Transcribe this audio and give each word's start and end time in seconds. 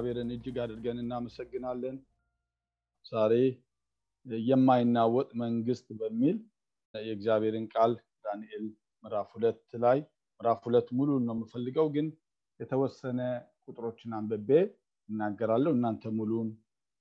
እግዚአብሔርን 0.00 0.28
እጅግ 0.34 0.56
አድርገን 0.62 0.98
እናመሰግናለን። 1.02 1.96
ዛሬ 3.06 3.32
የማይናወጥ 4.46 5.30
መንግስት 5.42 5.86
በሚል 6.00 6.36
የእግዚአብሔርን 6.94 7.66
ቃል 7.72 7.92
ዳንኤል 8.24 8.64
ምዕራፍ 9.04 9.28
ሁለት 9.34 9.58
ላይ 9.84 9.98
ምዕራፍ 10.40 10.60
ሁለት 10.66 10.88
ሙሉን 10.98 11.24
ነው 11.28 11.34
የምፈልገው፣ 11.36 11.88
ግን 11.96 12.06
የተወሰነ 12.60 13.18
ቁጥሮችን 13.64 14.14
አንብቤ 14.18 14.50
እናገራለሁ። 15.08 15.72
እናንተ 15.76 16.12
ሙሉን 16.18 16.48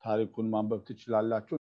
ታሪኩን 0.04 0.50
ማንበብ 0.54 0.82
ትችላላችሁ። 0.90 1.58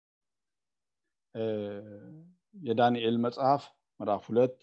የዳንኤል 2.63 3.17
መጽሐፍ 3.25 3.63
ምዕራፍ 3.99 4.23
ሁለት 4.29 4.59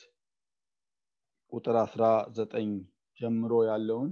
ቁጥር 1.53 1.78
አስራ 1.84 2.05
ዘጠኝ 2.37 2.71
ጀምሮ 3.19 3.55
ያለውን 3.69 4.11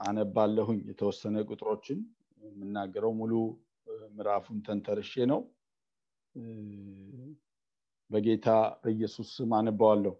አነባለሁኝ። 0.00 0.80
የተወሰነ 0.90 1.36
ቁጥሮችን 1.48 1.98
የምናገረው 2.42 3.12
ሙሉ 3.18 3.32
ምዕራፉን 4.10 4.58
ተንተርሼ 4.66 5.12
ነው። 5.32 5.40
በጌታ 8.10 8.48
በኢየሱስ 8.82 9.28
ስም 9.36 9.50
አነባዋለሁ። 9.58 10.14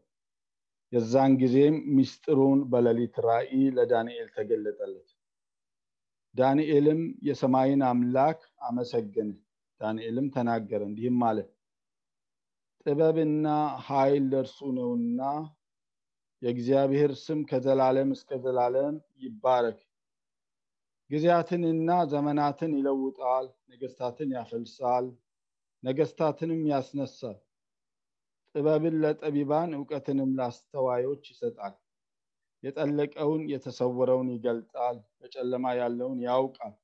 የዛን 0.93 1.33
ጊዜም 1.41 1.77
ምስጢሩን 1.97 2.61
በሌሊት 2.71 3.17
ራእይ 3.27 3.63
ለዳንኤል 3.77 4.29
ተገለጠለት። 4.37 5.09
ዳንኤልም 6.35 7.01
የሰማይን 7.23 7.83
አምላክ 7.89 8.41
አመሰገነ። 8.63 9.31
ዳንኤልም 9.81 10.27
ተናገረ 10.35 10.81
እንዲህም 10.89 11.21
አለ፣ 11.29 11.39
ጥበብና 12.87 13.47
ኃይል 13.87 14.25
ለእርሱ 14.33 14.59
ነውና 14.77 15.21
የእግዚአብሔር 16.43 17.13
ስም 17.23 17.41
ከዘላለም 17.45 18.11
እስከ 18.13 18.39
ዘላለም 18.45 18.95
ይባረክ። 19.21 19.79
ጊዜያትንና 21.11 21.91
ዘመናትን 22.13 22.73
ይለውጣል፣ 22.79 23.47
ነገስታትን 23.71 24.31
ያፈልሳል፣ 24.37 25.07
ነገስታትንም 25.83 26.61
ያስነሳል። 26.71 27.39
ጥበብን 28.55 28.95
ለጠቢባን 29.03 29.71
እውቀትንም 29.77 30.31
ለአስተዋዮች 30.39 31.25
ይሰጣል። 31.33 31.75
የጠለቀውን 32.63 33.43
የተሰወረውን 33.53 34.29
ይገልጣል፣ 34.35 34.97
በጨለማ 35.21 35.67
ያለውን 35.81 36.19
ያውቃል። 36.27 36.75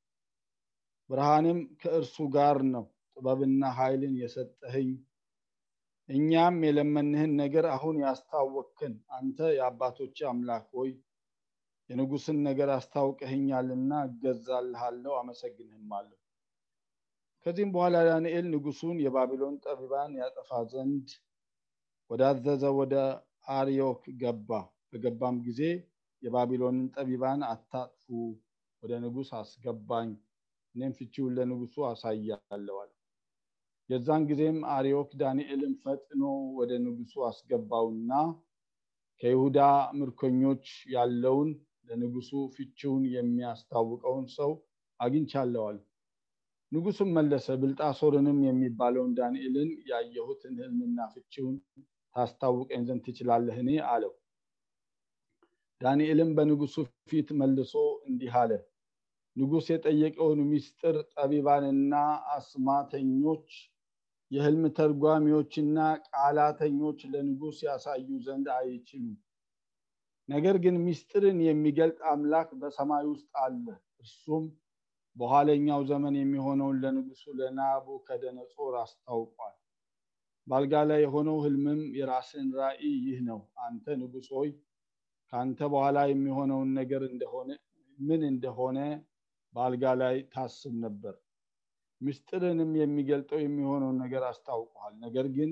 ብርሃንም 1.10 1.58
ከእርሱ 1.82 2.16
ጋር 2.36 2.58
ነው። 2.74 2.84
ጥበብና 3.16 3.64
ኃይልን 3.76 4.14
የሰጠህኝ 4.22 4.88
እኛም 6.08 6.56
የለመንህን 6.66 7.32
ነገር 7.40 7.64
አሁን 7.72 7.96
ያስታወክን 8.02 8.94
አንተ 9.16 9.38
የአባቶች 9.56 10.18
አምላክ 10.30 10.66
ሆይ 10.74 10.90
የንጉስን 11.90 12.38
ነገር 12.46 12.68
አስታውቀህኛልና 12.74 13.90
እገዛልሃለሁ፣ 14.06 15.12
አመሰግንህም 15.18 15.90
አለሁ። 15.98 16.18
ከዚህም 17.46 17.72
በኋላ 17.74 17.96
ዳንኤል 18.08 18.46
ንጉሱን 18.52 18.96
የባቢሎን 19.02 19.56
ጠቢባን 19.64 20.12
ያጠፋ 20.20 20.50
ዘንድ 20.72 21.08
ወዳዘዘ 22.10 22.64
ወደ 22.78 22.94
አርዮክ 23.54 24.02
ገባ። 24.22 24.50
በገባም 24.90 25.36
ጊዜ 25.46 25.60
የባቢሎንን 26.22 26.86
ጠቢባን 26.94 27.40
አታጥፉ፣ 27.48 28.06
ወደ 28.82 28.92
ንጉስ 29.04 29.30
አስገባኝ፣ 29.38 30.10
እኔም 30.74 30.94
ፍቺውን 30.98 31.34
ለንጉሱ 31.36 31.76
አሳያለሁ 31.90 32.76
አለ። 32.82 32.95
የዛን 33.90 34.22
ጊዜም 34.28 34.58
አርዮክ 34.74 35.10
ዳንኤልን 35.20 35.74
ፈጥኖ 35.82 36.22
ወደ 36.58 36.72
ንጉሱ 36.84 37.14
አስገባውና 37.28 38.12
ከይሁዳ 39.20 39.58
ምርኮኞች 39.98 40.64
ያለውን 40.94 41.50
ለንጉሱ 41.88 42.30
ፍቺውን 42.54 43.04
የሚያስታውቀውን 43.12 44.26
ሰው 44.36 44.50
አግኝቻለዋል። 45.00 45.78
ንጉሱም 46.72 47.10
መለሰ፣ 47.16 47.46
ብልጣሶርንም 47.62 48.38
የሚባለውን 48.46 49.12
ዳንኤልን 49.18 49.70
ያየሁትን 49.90 50.54
ህልምና 50.60 50.98
ፍቺውን 51.12 51.56
ታስታውቀኝ 52.14 52.82
ዘንድ 52.88 53.02
ትችላለህን? 53.06 53.68
አለው። 53.90 54.12
ዳንኤልም 55.80 56.30
በንጉሱ 56.36 56.74
ፊት 57.10 57.28
መልሶ 57.40 57.72
እንዲህ 58.08 58.34
አለ፣ 58.42 58.52
ንጉስ 59.36 59.66
የጠየቀውን 59.70 60.40
ምስጢር 60.50 60.96
ጠቢባንና 61.14 61.94
አስማተኞች 62.36 63.48
የህልም 64.30 64.64
ተርጓሚዎችና 64.76 65.78
ቃላተኞች 66.08 67.00
ለንጉስ 67.12 67.58
ያሳዩ 67.66 68.08
ዘንድ 68.24 68.46
አይችሉም። 68.56 69.16
ነገር 70.28 70.56
ግን 70.64 70.76
ምስጢርን 70.84 71.38
የሚገልጥ 71.46 71.98
አምላክ 72.12 72.48
በሰማይ 72.60 73.04
ውስጥ 73.10 73.28
አለ። 73.42 73.66
እርሱም 74.00 74.44
በኋለኛው 75.16 75.80
ዘመን 75.90 76.14
የሚሆነውን 76.18 76.80
ለንጉሱ 76.82 77.24
ለናቡከደነጾር 77.38 78.74
አስታውቋል። 78.82 79.54
በአልጋ 80.46 80.74
ላይ 80.90 81.00
የሆነው 81.04 81.36
ህልምም 81.44 81.80
የራስን 81.96 82.48
ራእይ 82.58 82.92
ይህ 83.06 83.20
ነው። 83.28 83.38
አንተ 83.64 83.96
ንጉሥ 84.00 84.28
ሆይ 84.36 84.50
ከአንተ 85.32 85.60
በኋላ 85.72 85.98
የሚሆነውን 86.10 86.70
ነገር 86.78 87.02
እንደሆነ 87.08 87.50
ምን 87.98 88.20
እንደሆነ 88.28 88.78
በአልጋ 89.54 89.84
ላይ 90.02 90.16
ታስብ 90.32 90.74
ነበር። 90.84 91.14
ምስጢርንም 92.00 92.72
የሚገልጠው 92.80 93.38
የሚሆነውን 93.42 93.98
ነገር 94.04 94.22
አስታውቀዋል። 94.28 94.94
ነገር 95.04 95.26
ግን 95.36 95.50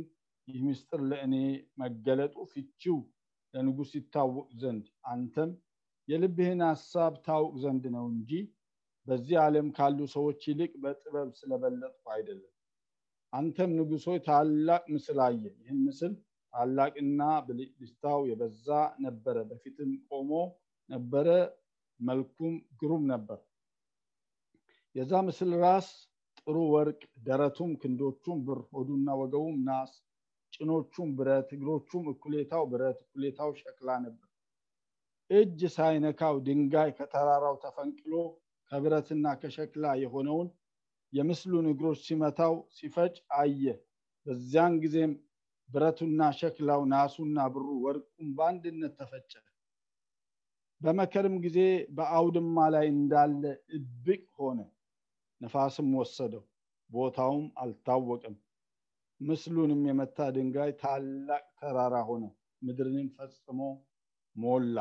ይህ 0.49 0.61
ምስጢር 0.67 1.01
ለእኔ 1.11 1.35
መገለጡ 1.79 2.37
ፍቺው 2.53 2.99
ለንጉስ 3.55 3.91
ይታወቅ 3.99 4.49
ዘንድ 4.61 4.85
አንተም 5.07 5.51
የልብህን 6.09 6.61
ሀሳብ 6.69 7.15
ታውቅ 7.27 7.55
ዘንድ 7.63 7.85
ነው 7.95 8.05
እንጂ 8.13 8.31
በዚህ 9.07 9.37
ዓለም 9.43 9.67
ካሉ 9.77 9.99
ሰዎች 10.15 10.41
ይልቅ 10.49 10.73
በጥበብ 10.83 11.31
ስለበለጥኩ 11.39 12.05
አይደለም። 12.15 12.51
አንተም 13.33 13.71
ሆይ 14.05 14.19
ታላቅ 14.27 14.83
ምስል 14.95 15.19
አየ። 15.25 15.43
ይህም 15.59 15.81
ምስል 15.87 16.13
ታላቅና 16.53 17.21
ብልጭታው 17.47 18.21
የበዛ 18.31 18.67
ነበረ። 19.05 19.37
በፊትም 19.49 19.91
ቆሞ 20.09 20.31
ነበረ፣ 20.89 21.29
መልኩም 22.01 22.53
ግሩም 22.81 23.03
ነበር። 23.13 23.39
የዛ 24.95 25.13
ምስል 25.29 25.51
ራስ 25.63 25.89
ጥሩ 26.47 26.57
ወርቅ፣ 26.73 26.99
ደረቱም 27.27 27.71
ክንዶቹም 27.81 28.39
ብር፣ 28.47 28.59
ሆዱና 28.71 29.09
ወገቡም 29.21 29.57
ናስ፣ 29.67 29.93
ጭኖቹም 30.53 31.09
ብረት፣ 31.19 31.49
እግሮቹም 31.57 32.05
እኩሌታው 32.13 32.65
ብረት፣ 32.73 32.99
እኩሌታው 33.05 33.51
ሸክላ 33.61 33.89
ነበር። 34.05 34.29
እጅ 35.31 35.61
ሳይነካው 35.77 36.35
ድንጋይ 36.47 36.91
ከተራራው 36.99 37.57
ተፈንቅሎ 37.65 38.13
ከብረትና 38.73 39.27
ከሸክላ 39.41 39.87
የሆነውን 40.03 40.49
የምስሉን 41.13 41.67
እግሮች 41.73 41.99
ሲመታው 42.07 42.55
ሲፈጭ 42.77 43.15
አየ። 43.39 43.65
በዚያን 44.27 44.75
ጊዜም 44.83 45.13
ብረቱና 45.69 46.21
ሸክላው 46.39 46.81
ናሱና 46.93 47.39
ብሩ 47.53 47.67
ወርቁም 47.85 48.29
በአንድነት 48.37 48.93
ተፈጨ። 49.01 49.33
በመከርም 50.81 51.37
ጊዜ 51.45 51.59
በአውድማ 51.97 52.57
ላይ 52.75 52.87
እንዳለ 52.95 53.43
እብቅ 53.77 54.23
ሆነ። 54.39 54.59
ነፋስም 55.41 55.89
ወሰደው፣ 55.99 56.43
ቦታውም 56.91 57.45
አልታወቅም። 57.59 58.35
ምስሉንም 59.21 59.83
የመታ 59.89 60.19
ድንጋይ 60.35 60.73
ታላቅ 60.81 61.45
ተራራ 61.59 61.97
ሆነ፣ 62.09 62.25
ምድርንም 62.63 63.09
ፈጽሞ 63.17 63.61
ሞላ። 64.37 64.77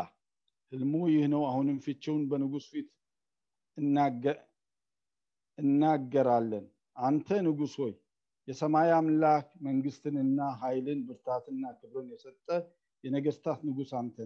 ህልሙ 0.71 0.93
ይህ 1.09 1.25
ነው። 1.33 1.41
አሁንም 1.49 1.77
ፍቺውን 1.85 2.23
በንጉሥ 2.29 2.65
ፊት 2.71 2.87
እናገራለን። 5.57 6.65
አንተ 6.97 7.27
ንጉሥ 7.45 7.73
ሆይ 7.81 7.93
የሰማይ 8.47 8.89
አምላክ 8.95 9.45
መንግስትንና 9.65 10.39
ኃይልን 10.61 10.99
ብርታትና 11.07 11.63
ክብርን 11.77 12.07
የሰጠ 12.13 12.47
የነገስታት 13.03 13.59
ንጉሥ 13.67 13.91
አንተ 13.99 14.17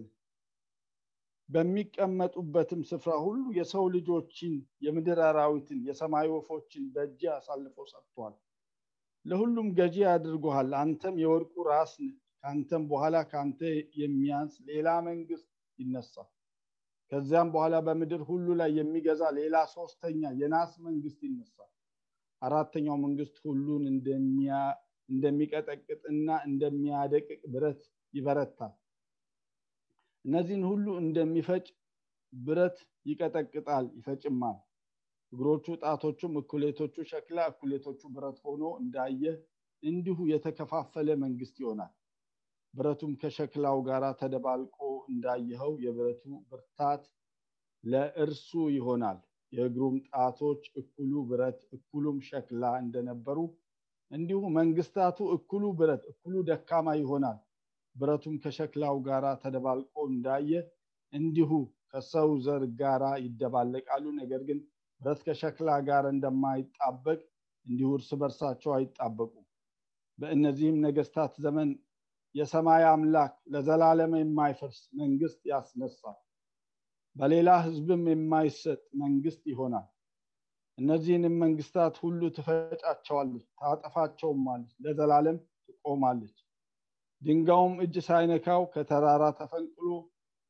በሚቀመጡበትም 1.50 2.82
ስፍራ 2.90 3.12
ሁሉ 3.24 3.44
የሰው 3.58 3.86
ልጆችን፣ 3.94 4.54
የምድር 4.86 5.20
አራዊትን፣ 5.28 5.80
የሰማይ 5.88 6.28
ወፎችን 6.34 6.86
በእጅ 6.96 7.22
አሳልፎ 7.36 7.78
ሰጥቷል። 7.92 8.34
ለሁሉም 9.26 9.68
ገዢ 9.78 9.98
አድርጎሃል። 10.12 10.72
አንተም 10.82 11.16
የወርቁ 11.22 11.56
ራስ 11.70 11.94
ነህ። 12.02 12.14
ከአንተም 12.42 12.84
በኋላ 12.90 13.16
ከአንተ 13.30 13.62
የሚያንስ 14.02 14.56
ሌላ 14.70 14.90
መንግስት 15.08 15.48
ይነሳል። 15.80 16.28
ከዚያም 17.12 17.50
በኋላ 17.54 17.76
በምድር 17.86 18.22
ሁሉ 18.30 18.48
ላይ 18.60 18.72
የሚገዛ 18.78 19.24
ሌላ 19.38 19.58
ሶስተኛ 19.74 20.32
የናስ 20.40 20.72
መንግስት 20.88 21.20
ይነሳል። 21.28 21.72
አራተኛው 22.42 22.98
መንግስት 23.04 23.36
ሁሉን 23.46 23.84
እንደሚቀጠቅጥና 25.10 26.30
እንደሚያደቅቅ 26.48 27.40
ብረት 27.54 27.82
ይበረታል። 28.14 28.74
እነዚህን 30.28 30.64
ሁሉ 30.70 30.86
እንደሚፈጭ 31.02 31.66
ብረት 32.34 32.78
ይቀጠቅጣል 33.10 33.86
ይፈጭማል። 33.98 34.58
እግሮቹ 35.34 35.66
ጣቶቹም 35.84 36.34
እኩሌቶቹ 36.42 36.96
ሸክላ 37.12 37.40
እኩሌቶቹ 37.52 38.02
ብረት 38.16 38.38
ሆኖ 38.46 38.64
እንዳየህ 38.82 39.38
እንዲሁ 39.84 40.18
የተከፋፈለ 40.32 41.10
መንግስት 41.24 41.56
ይሆናል። 41.64 41.94
ብረቱም 42.74 43.12
ከሸክላው 43.22 43.78
ጋር 43.88 44.04
ተደባልቆ 44.20 44.78
እንዳየኸው 45.10 45.72
የብረቱ 45.86 46.22
ብርታት 46.50 47.04
ለእርሱ 47.84 48.50
ይሆናል። 48.76 49.20
የእግሩም 49.54 49.96
ጣቶች 50.10 50.64
እኩሉ 50.80 51.14
ብረት 51.30 51.60
እኩሉም 51.76 52.18
ሸክላ 52.30 52.64
እንደነበሩ 52.84 53.38
እንዲሁ 54.12 54.42
መንግስታቱ 54.58 55.20
እኩሉ 55.36 55.64
ብረት 55.80 56.04
እኩሉ 56.12 56.36
ደካማ 56.50 56.88
ይሆናል። 57.02 57.38
ብረቱም 57.98 58.36
ከሸክላው 58.44 58.96
ጋር 59.08 59.26
ተደባልቆ 59.44 59.96
እንዳየ 60.10 60.52
እንዲሁ 61.14 61.52
ከሰው 61.92 62.30
ዘር 62.46 62.64
ጋራ 62.80 63.04
ይደባለቃሉ። 63.24 64.06
ነገር 64.20 64.42
ግን 64.50 64.60
ብረት 65.02 65.20
ከሸክላ 65.28 65.70
ጋር 65.88 66.06
እንደማይጣበቅ 66.12 67.20
እንዲሁ 67.66 67.90
እርስ 67.98 68.10
በርሳቸው 68.22 68.72
አይጣበቁም። 68.76 69.46
በእነዚህም 70.20 70.78
ነገስታት 70.86 71.34
ዘመን 71.46 71.70
የሰማይ 72.36 72.84
አምላክ 72.92 73.34
ለዘላለም 73.54 74.14
የማይፈርስ 74.18 74.80
መንግስት 75.00 75.42
ያስነሳል። 75.52 76.18
በሌላ 77.16 77.50
ህዝብም 77.66 78.04
የማይሰጥ 78.12 78.82
መንግስት 79.02 79.44
ይሆናል። 79.52 79.88
እነዚህንም 80.78 81.36
መንግስታት 81.44 81.96
ሁሉ 82.02 82.22
ትፈጫቸዋለች፣ 82.36 83.46
ታጠፋቸውማለች፣ 83.62 84.74
ለዘላለም 84.86 85.38
ትቆማለች። 85.68 86.36
ድንጋዩም 87.22 87.76
እጅ 87.84 87.96
ሳይነካው 88.08 88.62
ከተራራ 88.74 89.24
ተፈንቅሎ 89.40 89.88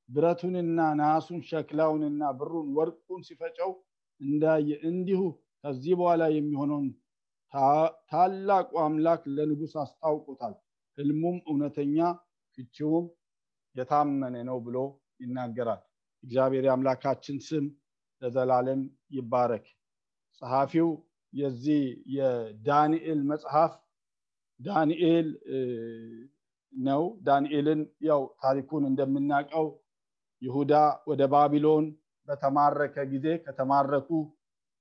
ብረቱንና 0.10 0.80
ነሐሱን 1.00 1.42
ሸክላውንና 1.50 2.24
ብሩን 2.40 2.68
ወርቁን 2.78 3.22
ሲፈጨው 3.28 3.72
እንዳየ 4.22 4.70
እንዲሁ 4.90 5.22
ከዚህ 5.64 5.94
በኋላ 6.00 6.24
የሚሆነውን 6.34 6.88
ታላቁ 8.12 8.70
አምላክ 8.86 9.22
ለንጉሥ 9.36 9.74
አስታውቆታል። 9.84 10.56
ህልሙም 10.98 11.38
እውነተኛ 11.48 11.98
ፍቺውም 12.58 13.06
የታመነ 13.76 14.36
ነው 14.50 14.58
ብሎ 14.66 14.78
ይናገራል። 15.22 15.82
እግዚአብሔር 16.24 16.64
የአምላካችን 16.68 17.38
ስም 17.48 17.66
ለዘላለም 18.22 18.82
ይባረክ። 19.12 19.66
ጸሐፊው 20.42 20.90
የዚህ 21.34 21.84
የዳንኤል 22.16 23.20
መጽሐፍ 23.32 23.74
ዳንኤል 24.60 25.28
ነው። 26.74 27.04
ዳንኤልን 27.28 27.80
ያው 28.08 28.22
ታሪኩን 28.42 28.84
እንደምናውቀው 28.90 29.68
ይሁዳ 30.42 30.74
ወደ 31.10 31.22
ባቢሎን 31.34 31.86
በተማረከ 32.28 32.96
ጊዜ 33.12 33.28
ከተማረኩ 33.46 34.10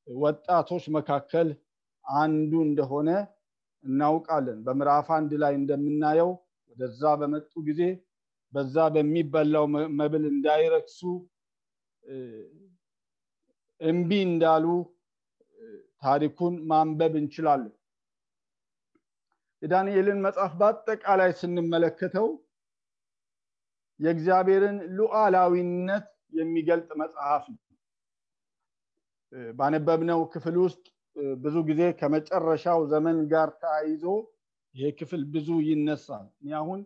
ወጣቶች 0.07 0.85
መካከል 0.97 1.49
አንዱ 2.05 2.53
እንደሆነ 2.67 3.11
እናውቃለን። 3.85 4.59
በምዕራፍ 4.67 5.09
አንድ 5.17 5.33
ላይ 5.43 5.53
እንደምናየው 5.61 6.31
ወደዛ 6.71 7.13
በመጡ 7.21 7.53
ጊዜ 7.69 7.83
በዛ 8.53 8.77
በሚበላው 8.95 9.65
መብል 9.99 10.25
እንዳይረክሱ 10.33 11.01
እምቢ 13.81 14.11
እንዳሉ 14.29 14.67
ታሪኩን 16.03 16.55
ማንበብ 16.71 17.15
እንችላለን። 17.21 17.73
የዳንኤልን 19.63 20.19
መጽሐፍ 20.25 20.53
በአጠቃላይ 20.61 21.31
ስንመለከተው 21.41 22.27
የእግዚአብሔርን 24.01 24.79
ሉዓላዊነት 24.97 26.07
የሚገልጥ 26.33 26.89
መጽሐፍ 27.03 27.45
ነው። 27.53 27.61
ባነበብነው 29.55 30.21
ክፍል 30.33 30.57
ውስጥ 30.65 30.85
ብዙ 31.37 31.57
ጊዜ 31.69 31.83
ከመጨረሻው 32.01 32.81
ዘመን 32.93 33.19
ጋር 33.33 33.49
ተያይዞ 33.63 34.05
ይሄ 34.75 34.89
ክፍል 34.99 35.23
ብዙ 35.35 35.49
ይነሳል። 35.69 36.27
እኔ 36.41 36.51
አሁን 36.61 36.81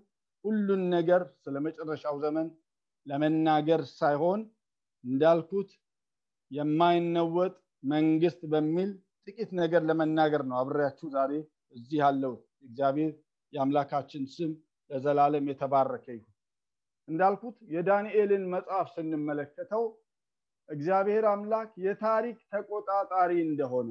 ሁሉን 0.45 0.83
ነገር 0.95 1.23
ስለ 1.45 1.57
መጨረሻው 1.67 2.17
ዘመን 2.25 2.47
ለመናገር 3.07 3.83
ሳይሆን 3.99 4.41
እንዳልኩት 5.05 5.71
የማይነወጥ 6.51 7.55
መንግስት 7.85 8.41
በሚል 8.53 8.91
ጥቂት 9.27 9.51
ነገር 9.61 9.83
ለመናገር 9.89 10.43
ነው 10.49 10.57
አብሬያችሁ 10.61 11.09
ዛሬ 11.15 11.33
እዚህ 11.75 11.99
ያለው። 12.03 12.35
እግዚአብሔር 12.65 13.13
የአምላካችን 13.53 14.25
ስም 14.35 14.51
ለዘላለም 14.91 15.45
የተባረከ 15.51 16.07
ይሁን። 16.13 16.27
እንዳልኩት 17.09 17.57
የዳንኤልን 17.75 18.45
መጽሐፍ 18.53 18.89
ስንመለከተው 18.95 19.85
እግዚአብሔር 20.69 21.25
አምላክ 21.31 21.71
የታሪክ 21.85 22.39
ተቆጣጣሪ 22.53 23.33
እንደሆነ 23.47 23.89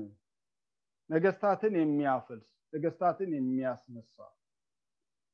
ነገስታትን 1.09 1.73
የሚያፈልስ 1.79 2.45
ነገስታትን 2.73 3.31
የሚያስነሳ 3.35 4.15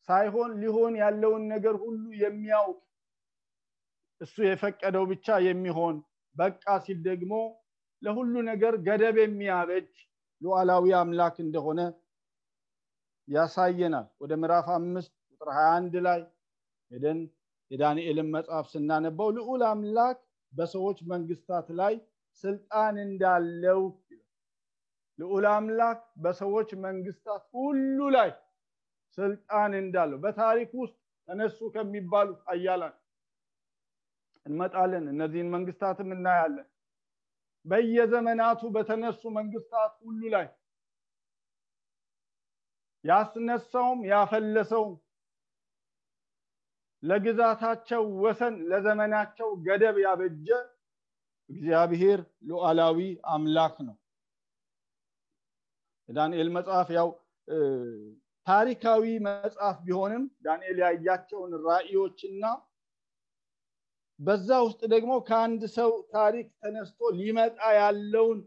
ሳይሆን 0.09 0.51
ሊሆን 0.61 0.93
ያለውን 1.01 1.43
ነገር 1.53 1.75
ሁሉ 1.83 2.03
የሚያውቅ 2.21 2.79
እሱ 4.21 4.35
የፈቀደው 4.45 5.05
ብቻ 5.11 5.37
የሚሆን 5.47 5.95
በቃ 6.35 6.65
ሲል 6.85 6.99
ደግሞ 7.07 7.33
ለሁሉ 8.01 8.33
ነገር 8.49 8.73
ገደብ 8.87 9.17
የሚያበጅ 9.21 9.89
ሉዓላዊ 10.41 10.87
አምላክ 10.99 11.35
እንደሆነ 11.45 11.79
ያሳየናል። 13.27 14.07
ወደ 14.21 14.31
ምዕራፍ 14.41 14.67
አምስት 14.75 15.11
ቁጥር 15.31 15.49
21 15.55 15.95
ላይ 16.07 16.19
ሄደን 16.91 17.19
የዳንኤልን 17.71 18.27
መጽሐፍ 18.35 18.65
ስናነበው 18.73 19.29
ልዑል 19.37 19.61
አምላክ 19.69 20.17
በሰዎች 20.53 20.99
መንግስታት 21.11 21.67
ላይ 21.79 21.93
ስልጣን 22.43 22.95
እንዳለው 23.05 23.81
ልዑል 25.19 25.45
አምላክ 25.51 25.99
በሰዎች 26.23 26.69
መንግስታት 26.85 27.43
ሁሉ 27.57 27.99
ላይ 28.15 28.29
ስልጣን 29.17 29.73
እንዳለው 29.81 30.17
በታሪክ 30.23 30.71
ውስጥ 30.81 30.95
ተነሱ 31.29 31.59
ከሚባሉት 31.75 32.39
ኃያላን 32.49 32.95
እንመጣለን። 34.45 35.05
እነዚህን 35.13 35.49
መንግስታትም 35.55 36.09
እናያለን። 36.15 36.67
በየዘመናቱ 37.65 38.61
በተነሱ 38.75 39.21
መንግስታት 39.37 39.93
ሁሉ 40.03 40.21
ላይ 40.35 40.45
ያስነሳውም 43.05 43.99
ያፈለሰውም 44.11 44.93
ለግዛታቸው 47.03 48.03
ወሰን 48.23 48.55
ለዘመናቸው 48.69 49.49
ገደብ 49.65 49.97
ያበጀ 50.05 50.47
እግዚአብሔር 51.49 52.19
ሉዓላዊ 52.47 52.99
አምላክ 53.33 53.75
ነው። 53.87 53.95
የዳንኤል 56.09 56.49
መጽሐፍ 56.55 56.87
ያው 56.97 57.09
ታሪካዊ 58.47 59.05
መጽሐፍ 59.27 59.77
ቢሆንም 59.85 60.23
ዳንኤል 60.45 60.79
ያያቸውን 60.83 61.51
ራእዮችና 61.65 62.43
በዛ 64.19 64.49
ውስጥ 64.65 64.81
ደግሞ 64.93 65.13
ከአንድ 65.27 65.61
ሰው 65.77 65.91
ታሪክ 66.13 66.47
ተነስቶ 66.61 67.09
ሊመጣ 67.17 67.57
ያለውን 67.79 68.39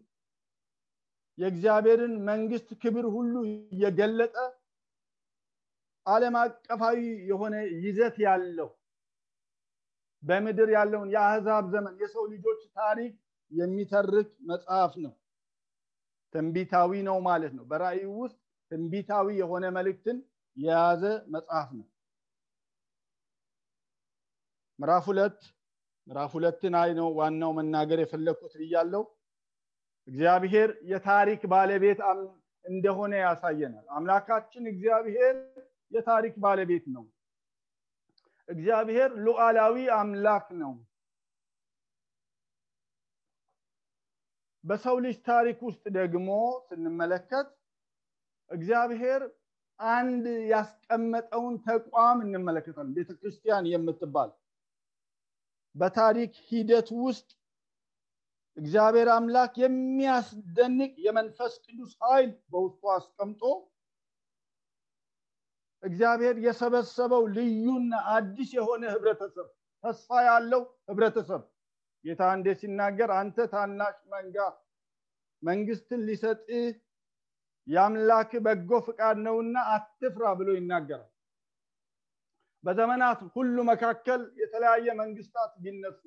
የእግዚአብሔርን 1.38 2.14
መንግስት 2.28 2.68
ክብር 2.82 3.06
ሁሉ 3.14 3.34
እየገለጠ 3.72 4.36
ዓለም 6.06 6.34
አቀፋዊ 6.40 6.98
የሆነ 7.30 7.54
ይዘት 7.82 8.16
ያለው 8.26 8.68
በምድር 10.22 10.68
ያለውን 10.76 11.10
የአህዛብ 11.14 11.64
ዘመን 11.74 11.94
የሰው 12.02 12.24
ልጆች 12.32 12.60
ታሪክ 12.78 13.12
የሚተርክ 13.52 14.30
መጽሐፍ 14.48 14.92
ነው። 15.04 15.12
ትንቢታዊ 16.34 16.90
ነው 17.08 17.18
ማለት 17.26 17.52
ነው። 17.58 17.64
በራእይ 17.70 18.02
ውስጥ 18.16 18.38
ትንቢታዊ 18.70 19.26
የሆነ 19.40 19.64
መልእክትን 19.76 20.16
የያዘ 20.56 21.02
መጽሐፍ 21.34 21.68
ነው። 21.78 21.86
ምዕራፍ 24.78 25.04
ሁለት 25.10 25.38
ምዕራፍ 26.06 26.32
ሁለትን 26.36 26.74
አይ 26.80 26.90
ነው 26.98 27.08
ዋናው 27.16 27.52
መናገር 27.56 27.98
የፈለግኩት 28.02 28.54
ብያለው። 28.60 29.02
እግዚአብሔር 30.08 30.70
የታሪክ 30.90 31.40
ባለቤት 31.52 32.00
እንደሆነ 32.64 33.12
ያሳየናል። 33.20 33.86
አምላካችን 33.96 34.64
እግዚአብሔር 34.72 35.34
የታሪክ 35.92 36.34
ባለቤት 36.44 36.84
ነው። 36.94 37.04
እግዚአብሔር 38.48 39.10
ሉዓላዊ 39.24 39.76
አምላክ 39.98 40.46
ነው። 40.62 40.72
በሰው 44.64 44.96
ልጅ 45.04 45.16
ታሪክ 45.26 45.58
ውስጥ 45.66 45.84
ደግሞ 45.96 46.30
ስንመለከት 46.66 47.48
እግዚአብሔር 48.50 49.22
አንድ 49.80 50.24
ያስቀመጠውን 50.52 51.54
ተቋም 51.66 52.18
እንመለከታለን። 52.24 52.96
ቤተክርስቲያን 52.98 53.68
የምትባል 53.72 54.30
በታሪክ 55.74 56.32
ሂደት 56.48 56.88
ውስጥ 57.02 57.28
እግዚአብሔር 58.58 59.08
አምላክ 59.14 59.52
የሚያስደንቅ 59.62 60.92
የመንፈስ 61.04 61.52
ቅዱስ 61.64 61.92
ኃይል 62.04 62.30
በውስጡ 62.52 62.82
አስቀምጦ 62.94 63.42
እግዚአብሔር 65.82 66.36
የሰበሰበው 66.44 67.22
ልዩና 67.36 67.92
አዲስ 68.14 68.50
የሆነ 68.56 68.82
ህብረተሰብ 68.94 69.48
ተስፋ 69.84 70.20
ያለው 70.28 70.62
ህብረተሰብ 70.90 71.42
ጌታ 72.04 72.22
እንዴ 72.36 72.48
ሲናገር 72.60 73.10
አንተ 73.18 73.46
ታናሽ 73.52 73.96
መንጋ 74.12 74.36
መንግስትን 75.42 76.00
ሊሰጥህ 76.08 76.66
የአምላክ 77.68 78.30
በጎ 78.44 78.70
ፍቃድ 78.86 79.16
ነውና 79.24 79.56
አትፍራ 79.74 80.26
ብሎ 80.38 80.48
ይናገራል። 80.58 81.08
በዘመናት 82.64 83.20
ሁሉ 83.34 83.56
መካከል 83.70 84.22
የተለያየ 84.40 84.88
መንግስታት 85.00 85.52
ቢነሱ 85.64 86.00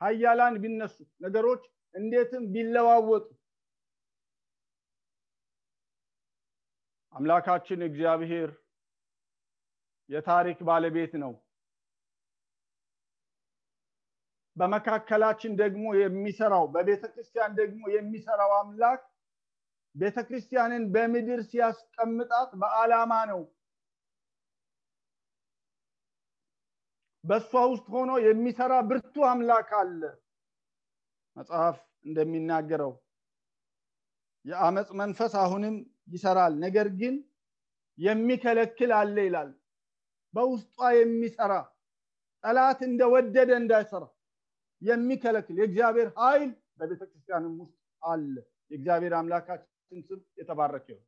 ሀያላን 0.00 0.54
ቢነሱ 0.62 0.96
ነገሮች 1.20 1.62
እንዴትም 1.94 2.44
ቢለዋወጡ 2.54 3.26
አምላካችን 7.14 7.80
እግዚአብሔር 7.88 8.50
የታሪክ 10.10 10.58
ባለቤት 10.68 11.12
ነው። 11.22 11.32
በመካከላችን 14.56 15.52
ደግሞ 15.60 15.84
የሚሰራው 16.00 16.64
በቤተ 16.74 17.04
ክርስቲያን 17.12 17.52
ደግሞ 17.60 17.82
የሚሰራው 17.94 18.52
አምላክ 18.58 19.00
ቤተ 19.96 20.18
ክርስቲያንን 20.28 20.84
በምድር 20.94 21.40
ሲያስቀምጣት 21.48 22.50
በዓላማ 22.60 23.12
ነው። 23.32 23.40
በእሷ 27.24 27.52
ውስጥ 27.70 27.86
ሆኖ 27.94 28.12
የሚሰራ 28.24 28.72
ብርቱ 28.88 29.14
አምላክ 29.28 29.70
አለ። 29.78 30.00
መጽሐፍ 31.36 31.76
እንደሚናገረው 32.06 32.92
የአመፅ 34.44 34.88
መንፈስ 35.00 35.32
አሁንም 35.42 35.76
ይሰራል፣ 36.14 36.54
ነገር 36.64 36.88
ግን 37.00 37.14
የሚከለክል 37.98 38.90
አለ 38.98 39.16
ይላል። 39.26 39.50
በውስጧ 40.34 40.78
የሚሰራ 40.96 41.52
ጠላት 42.44 42.80
እንደወደደ 42.88 43.50
እንዳይሰራ 43.60 44.04
የሚከለክል 44.82 45.56
የእግዚአብሔር 45.60 46.08
ኃይል 46.18 46.50
በቤተ 46.78 47.02
ክርስቲያንም 47.10 47.54
ውስጥ 47.62 47.76
አለ። 48.02 48.34
የእግዚአብሔር 48.70 49.12
አምላካችን 49.18 49.70
ስም 50.08 50.20
የተባረከ 50.38 50.86
ይሁን። 50.92 51.06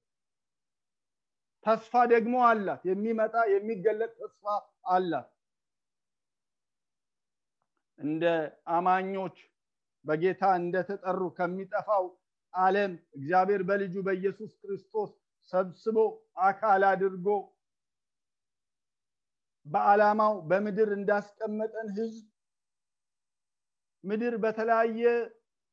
ተስፋ 1.66 1.92
ደግሞ 2.12 2.34
አላት። 2.48 2.82
የሚመጣ 2.90 3.34
የሚገለጥ 3.52 4.12
ተስፋ 4.20 4.44
አላት። 4.90 5.28
እንደ 7.98 8.24
አማኞች 8.76 9.36
በጌታ 10.04 10.42
እንደተጠሩ 10.60 11.20
ከሚጠፋው 11.38 12.04
ዓለም 12.54 12.92
እግዚአብሔር 13.16 13.62
በልጁ 13.68 13.94
በኢየሱስ 14.06 14.52
ክርስቶስ 14.62 15.10
ሰብስቦ 15.52 15.96
አካል 16.46 16.82
አድርጎ 16.90 17.26
በዓላማው 19.66 20.34
በምድር 20.50 20.90
እንዳስቀመጠን 20.96 21.88
ህዝብ 21.96 22.24
ምድር 24.04 24.34
በተለያየ 24.42 25.04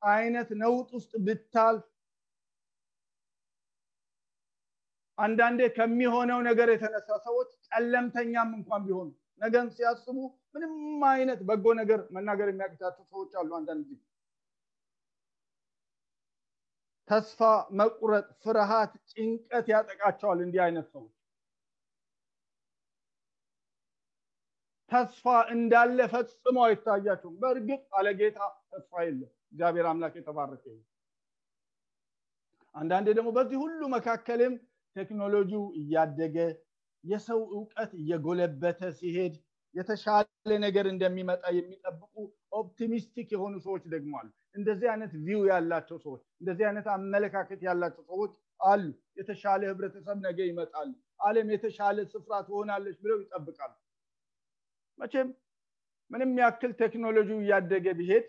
አይነት 0.01 0.49
ነውጥ 0.61 0.89
ውስጥ 0.97 1.11
ብታልፍ 1.25 1.83
አንዳንዴ 5.17 5.61
ከሚሆነው 5.75 6.39
ነገር 6.47 6.67
የተነሳ 6.73 7.09
ሰዎች 7.25 7.49
ጨለምተኛም 7.67 8.49
እንኳን 8.57 8.81
ቢሆኑ 8.87 9.09
ነገን 9.41 9.67
ሲያስቡ 9.75 10.17
ምንም 10.55 10.73
አይነት 11.09 11.39
በጎ 11.47 11.65
ነገር 11.79 11.99
መናገር 12.15 12.47
የሚያቅታቸው 12.51 13.03
ሰዎች 13.05 13.31
አሉ። 13.39 13.49
አንዳንድ 13.59 13.85
ጊዜ 13.91 14.01
ተስፋ 17.07 17.39
መቁረጥ፣ 17.79 18.27
ፍርሃት፣ 18.43 18.91
ጭንቀት 19.11 19.65
ያጠቃቸዋል። 19.73 20.39
እንዲህ 20.45 20.61
አይነት 20.65 20.85
ሰዎች 20.93 21.13
ተስፋ 24.91 25.25
እንዳለ 25.53 25.99
ፈጽሞ 26.11 26.57
አይታያቸውም። 26.65 27.35
በእርግጥ 27.41 27.83
አለጌታ 27.99 28.39
ተስፋ 28.71 28.93
የለም። 29.05 29.31
እግዚአብሔር 29.47 29.85
አምላክ 29.91 30.13
የተባረከ 30.19 30.63
ይሁን። 30.69 30.83
አንዳንዴ 32.75 33.07
ደግሞ 33.17 33.29
በዚህ 33.35 33.57
ሁሉ 33.63 33.81
መካከልም 33.95 34.53
ቴክኖሎጂው 34.95 35.63
እያደገ 35.79 36.37
የሰው 37.03 37.41
እውቀት 37.53 37.91
እየጎለበተ 38.01 38.81
ሲሄድ 38.99 39.33
የተሻለ 39.75 40.25
ነገር 40.63 40.85
እንደሚመጣ 40.91 41.43
የሚጠብቁ 41.55 42.13
optimistic 42.53 43.29
የሆኑ 43.35 43.53
ሰዎች 43.65 43.83
ደግሞ 43.93 44.11
አሉ። 44.19 44.27
እንደዚህ 44.55 44.87
አይነት 44.91 45.13
view 45.25 45.41
ያላቸው 45.49 45.97
ሰዎች፣ 46.03 46.21
እንደዚህ 46.41 46.65
አይነት 46.69 46.87
አመለካከት 46.95 47.61
ያላቸው 47.67 48.03
ሰዎች 48.11 48.33
አሉ። 48.65 48.83
የተሻለ 49.19 49.61
ህብረተሰብ 49.71 50.17
ነገ 50.27 50.39
ይመጣል፣ 50.49 50.89
ዓለም 51.21 51.47
የተሻለ 51.53 51.97
ስፍራ 52.13 52.33
ትሆናለች 52.47 52.97
ብለው 53.03 53.17
ይጠብቃሉ። 53.23 53.73
መቼም 54.99 55.29
ምንም 56.11 56.31
ያክል 56.41 56.71
ቴክኖሎጂው 56.81 57.39
እያደገ 57.43 57.85
ቢሄድ 57.99 58.25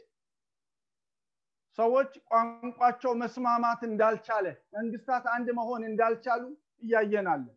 ሰዎች 1.79 2.11
ቋንቋቸው 2.31 3.13
መስማማት 3.23 3.81
እንዳልቻለ፣ 3.89 4.47
መንግስታት 4.77 5.25
አንድ 5.35 5.49
መሆን 5.59 5.83
እንዳልቻሉ 5.89 6.43
እያየን 6.83 7.30
ነው። 7.30 7.57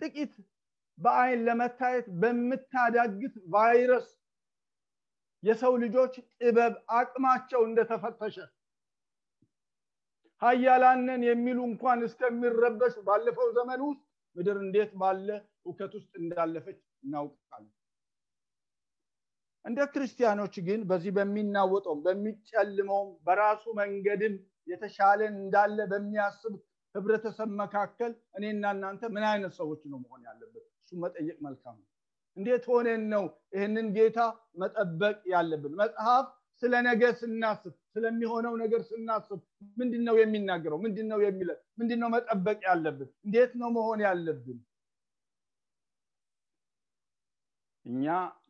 ጥቂት 0.00 0.32
በአይን 0.98 1.40
ለመታየት 1.46 2.06
በምታዳግት 2.20 3.34
ቫይረስ 3.52 4.08
የሰው 5.42 5.74
ልጆች 5.82 6.14
ጥበብ 6.40 6.74
አቅማቸው 6.98 7.60
እንደተፈተሸ 7.66 8.36
ሀያላንን 10.42 11.22
የሚሉ 11.28 11.58
እንኳን 11.70 12.00
እስከሚረበሹ 12.06 12.94
ባለፈው 13.06 13.48
ዘመን 13.56 13.80
ውስጥ 13.86 14.02
ምድር 14.36 14.56
እንዴት 14.64 14.92
ባለ 15.00 15.28
እውከት 15.66 15.92
ውስጥ 15.98 16.12
እንዳለፈች 16.20 16.76
እናውቃለን። 17.04 17.74
እንደ 19.64 19.80
ክርስቲያኖች 19.94 20.54
ግን 20.66 20.80
በዚህ 20.90 21.12
በሚናወጠውም 21.16 22.02
በሚጨልመውም 22.04 23.10
በራሱ 23.26 23.64
መንገድም 23.80 24.34
የተሻለን 24.68 25.34
እንዳለ 25.42 25.78
በሚያስብ 25.92 26.54
ህብረተሰብ 26.94 27.50
መካከል 27.62 28.12
እኔና 28.34 28.64
እናንተ 28.76 29.02
ምን 29.14 29.24
አይነት 29.30 29.52
ሰዎች 29.58 29.80
ነው 29.90 29.98
መሆን 30.04 30.22
ያለበት? 30.28 30.64
እሱ 30.88 30.98
መጠየቅ 31.02 31.36
መልካም 31.46 31.74
ነው። 31.78 31.86
እንዴት 32.36 32.64
ሆነን 32.70 33.02
ነው 33.12 33.24
ይህንን 33.54 33.86
ጌታ 33.96 34.18
መጠበቅ 34.60 35.16
ያለብን? 35.32 35.72
መጽሐፍ 35.80 36.26
ስለ 36.62 36.74
ነገ 36.86 37.02
ስናስብ 37.20 37.74
ስለሚሆነው 37.92 38.54
ነገር 38.62 38.80
ስናስብ 38.88 39.40
ምንድን 39.80 40.02
ነው 40.08 40.14
የሚናገረው? 40.20 40.78
ምንድን 40.84 41.06
ነው 41.12 41.20
የሚለን? 41.26 41.58
ምንድን 41.80 41.98
ነው 42.02 42.08
መጠበቅ 42.16 42.58
ያለብን? 42.68 43.08
እንዴት 43.26 43.52
ነው 43.60 43.68
መሆን 43.76 44.00
ያለብን? 44.06 44.58
እኛ 47.86 48.06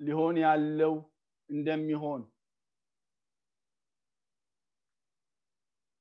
ሊሆን 0.07 0.37
ያለው 0.47 0.95
እንደሚሆን 1.51 2.23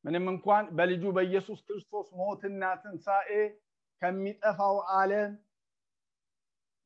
ምንም 0.06 0.26
እንኳን 0.32 0.66
በልጁ 0.78 1.04
በኢየሱስ 1.16 1.60
ክርስቶስ 1.68 2.08
ሞትና 2.20 2.64
ትንሣኤ 2.82 3.32
ከሚጠፋው 4.02 4.76
ዓለም 4.96 5.32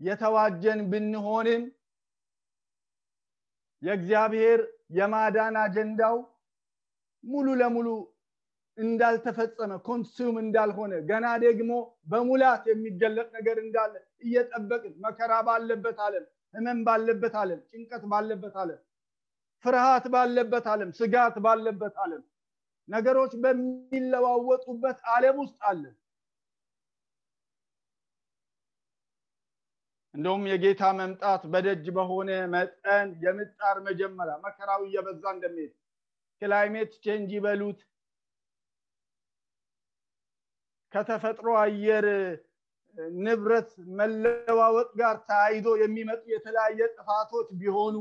የተዋጀን 0.01 0.79
ብንሆንም 0.91 1.63
የእግዚአብሔር 3.84 4.60
የማዳን 4.98 5.55
አጀንዳው 5.63 6.17
ሙሉ 7.24 7.48
ለሙሉ 7.62 7.88
እንዳልተፈጸመ 8.77 9.72
ኮንሱም 9.88 10.36
እንዳልሆነ 10.43 10.93
ገና 11.10 11.25
ደግሞ 11.43 11.72
በሙላት 12.12 12.63
የሚገለጥ 12.72 13.27
ነገር 13.38 13.58
እንዳለ 13.63 13.93
እየጠበቅን 14.24 14.93
መከራ 15.05 15.34
ባለበት 15.48 15.98
ዓለም 16.08 16.25
ህመም 16.53 16.79
ባለበት 16.88 17.36
ዓለም 17.41 17.60
ጭንቀት 17.72 18.03
ባለበት 18.12 18.55
ዓለም 18.63 18.79
ፍርሃት 19.65 20.05
ባለበት 20.13 20.65
ዓለም 20.74 20.91
ስጋት 21.00 21.36
ባለበት 21.46 21.96
ዓለም 22.05 22.24
ነገሮች 22.89 23.34
በሚለዋወጡበት 23.43 25.00
ዓለም 25.15 25.36
ውስጥ 25.43 25.60
አለን 25.70 25.93
እንደውም 30.15 30.44
የጌታ 30.50 30.84
መምጣት 30.98 31.44
በደጅ 31.51 31.86
በሆነ 31.98 32.32
መጠን 32.53 33.10
የምጥ 33.24 33.77
መጀመሪያ 33.86 34.36
መከራው 34.46 34.82
እየበዛ 34.88 35.24
እንደሚሄድ 35.36 35.74
climate 36.41 36.91
change 37.03 37.29
ይበሉት። 37.38 37.80
ከተፈጥሮ 40.94 41.50
አየር 41.62 42.06
ንብረት 43.20 43.70
መለዋወጥ 44.00 44.89
ጋር 45.00 45.15
ተያይዞ 45.27 45.68
የሚመጡ 45.82 46.24
የተለያየ 46.34 46.80
ጥፋቶች 46.96 47.48
ቢሆኑ 47.62 47.96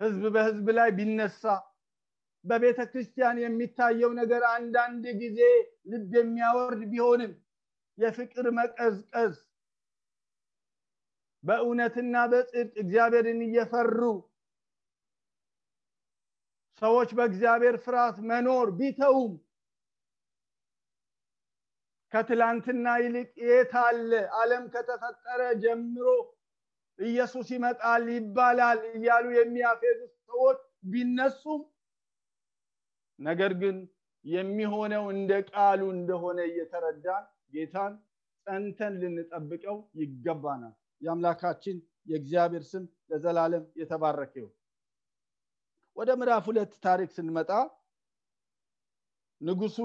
ህዝብ 0.00 0.24
በህዝብ 0.34 0.66
ላይ 0.78 0.90
ቢነሳ 0.96 1.42
በቤተ 2.44 2.80
ክርስቲያን 2.90 3.36
የሚታየው 3.42 4.12
ነገር 4.20 4.42
አንዳንድ 4.52 5.04
ጊዜ 5.20 5.40
ልብ 5.92 6.12
የሚያወርድ 6.18 6.82
ቢሆንም 6.92 7.32
የፍቅር 7.98 8.46
መቀዝቀዝ 8.58 9.34
በእውነትና 11.44 12.16
በጽድቅ 12.32 12.74
እግዚአብሔርን 12.82 13.40
እየፈሩ 13.46 14.00
ሰዎች 16.82 17.10
በእግዚአብሔር 17.18 17.76
ፍርሃት 17.84 18.16
መኖር 18.28 18.68
ቢተውም 18.78 19.32
ከትላንትና 22.12 22.86
ይልቅ 23.02 23.30
የት 23.46 23.72
አለ? 23.82 24.10
ዓለም 24.38 24.64
ከተፈጠረ 24.72 25.42
ጀምሮ 25.62 26.06
ኢየሱስ 26.98 27.48
ይመጣል 27.54 28.04
ይባላል 28.14 28.80
እያሉ 28.90 29.26
የሚያፌዙ 29.36 30.00
ሰዎች 30.24 30.60
ቢነሱም 30.92 31.62
ነገር 33.18 33.52
ግን 33.62 33.76
የሚሆነው 34.24 35.04
እንደ 35.14 35.32
ቃሉ 35.50 35.80
እንደሆነ 35.96 36.38
እየተረዳን 36.50 37.24
ጌታን 37.54 37.94
ጸንተን 38.46 38.94
ልንጠብቀው 39.02 39.78
ይገባናል 40.00 40.74
የአምላካችን 41.02 41.76
የእግዚአብሔር 42.06 42.64
ስም 42.70 42.84
ለዘላለም 43.10 43.64
የተባረከ 43.80 44.32
ይሁን። 44.40 44.54
ወደ 45.96 46.10
ምዕራፍ 46.18 46.44
ሁለት 46.50 46.72
ታሪክ 46.84 47.10
ስንመጣ 47.16 47.50
ንጉሱ 49.40 49.78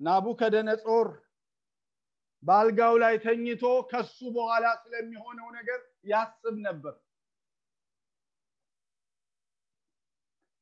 ናቡከደነጾር 0.00 1.08
በአልጋው 2.42 2.94
ላይ 3.02 3.14
ተኝቶ 3.24 3.62
ከሱ 3.90 4.18
በኋላ 4.34 4.66
ስለሚሆነው 4.82 5.48
ነገር 5.56 5.80
ያስብ 6.10 6.56
ነበር። 6.66 6.94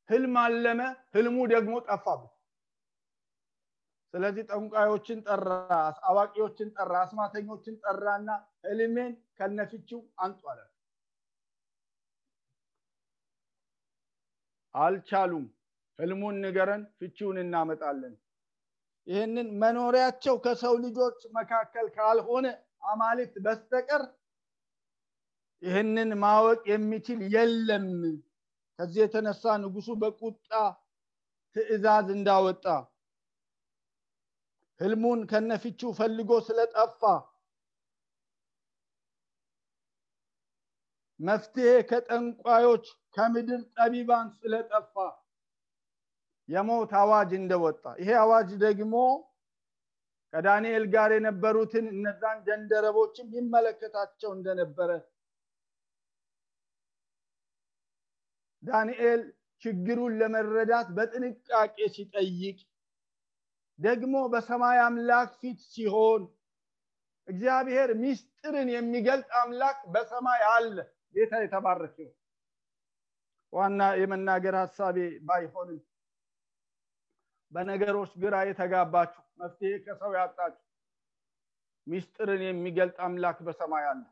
ህልም 0.09 0.35
አለመ 0.41 0.81
ህልሙ 1.15 1.37
ደግሞ 1.53 1.73
ጠፋበት 1.87 2.34
ስለዚህ 4.15 4.43
ጠንቋዮችን 4.49 5.19
ጠራ 5.25 5.47
አዋቂዎችን 6.09 6.69
ጠራ 6.75 6.93
አስማተኞችን 7.01 7.75
ጠራና 7.83 8.29
ህልሜን 8.65 9.09
ከነፍቺው 9.39 10.01
አንጡ 10.23 10.41
አለ። 10.51 10.59
አልቻሉም። 14.75 15.43
ህልሙን 15.99 16.37
ንገረን 16.43 16.85
ፍቺውን 16.97 17.37
እናመጣለን። 17.43 18.15
ይህንን 19.07 19.49
መኖሪያቸው 19.61 20.37
ከሰው 20.45 20.73
ልጆች 20.85 21.19
መካከል 21.33 21.85
ካልሆነ 21.97 22.45
አማልክት 22.89 23.35
በስተቀር 23.45 24.03
ይህንን 25.61 26.09
ማወቅ 26.23 26.63
የሚችል 26.71 27.21
የለም። 27.35 27.85
ከዚህ 28.79 29.01
የተነሳ 29.03 29.43
ንጉሱ 29.61 29.89
በቁጣ 30.01 30.49
ትእዛዝ 31.55 32.07
እንዳወጣ 32.17 32.65
ህልሙን 34.79 35.19
ከነፍቺው 35.31 35.91
ፈልጎ 35.99 36.31
ስለጠፋ 36.47 37.01
መፍትሄ 41.19 41.69
ከጠንቋዮች 41.89 42.85
ከምድር 43.17 43.61
ጠቢባን 43.75 44.27
ስለጠፋ 44.37 44.95
የሞት 46.49 46.91
አዋጅ 47.01 47.31
እንደወጣ። 47.37 47.83
ይሄ 48.01 48.09
አዋጅ 48.23 48.49
ደግሞ 48.63 48.95
ከዳንኤል 50.33 50.83
ጋር 50.93 51.09
የነበሩትን 51.15 51.85
እነዛን 51.93 52.39
ጀንደረቦችም 52.47 53.27
ይመለከታቸው 53.37 54.31
እንደነበረ 54.37 54.89
ዳንኤል 58.63 59.21
ችግሩን 59.63 60.13
ለመረዳት 60.19 60.87
በጥንቃቄ 60.97 61.77
ሲጠይቅ 61.95 62.57
ደግሞ 63.79 64.15
በሰማይ 64.33 64.77
አምላክ 64.83 65.29
ፊት 65.39 65.59
ሲሆን 65.71 66.21
እግዚአብሔር 67.27 67.89
ሚስጥርን 68.01 68.69
የሚገልጥ 68.73 69.29
አምላክ 69.39 69.79
በሰማይ 69.93 70.41
አለ። 70.49 70.75
ጌታ 71.15 71.33
የተባረከ 71.43 71.97
ዋና 73.53 73.81
የመናገር 73.99 74.55
ሀሳቤ 74.61 74.97
ባይሆንም 75.27 75.81
በነገሮች 77.51 78.11
ግራ 78.23 78.35
የተጋባችሁ 78.47 79.23
መፍትሄ 79.41 79.71
ከሰው 79.85 80.11
ያጣችሁ 80.17 80.63
ሚስጥርን 81.87 82.41
የሚገልጥ 82.45 82.97
አምላክ 83.05 83.37
በሰማይ 83.47 83.85
አለ። 83.89 84.03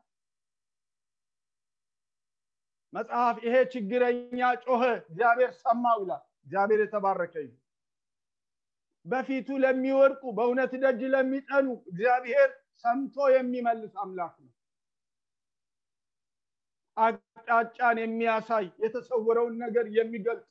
መጽሐፍ 2.92 3.36
ይሄ 3.46 3.54
ችግረኛ 3.72 4.40
ጮኸ 4.64 4.82
እግዚአብሔር 5.02 5.52
ሰማው 5.62 5.98
ይላል። 6.02 6.22
እግዚአብሔር 6.44 6.80
የተባረከ 6.84 7.34
ይሁን 7.44 7.60
በፊቱ 9.06 9.48
ለሚወድቁ 9.62 10.22
በእውነት 10.36 10.72
ደጅ 10.82 11.00
ለሚጠኑ 11.14 11.66
እግዚአብሔር 11.84 12.50
ሰምቶ 12.84 13.16
የሚመልስ 13.34 13.94
አምላክ 14.02 14.34
ነው። 14.44 14.50
አቅጣጫን 16.96 17.98
የሚያሳይ 18.02 18.66
የተሰወረውን 18.82 19.54
ነገር 19.64 19.86
የሚገልጥ 19.96 20.44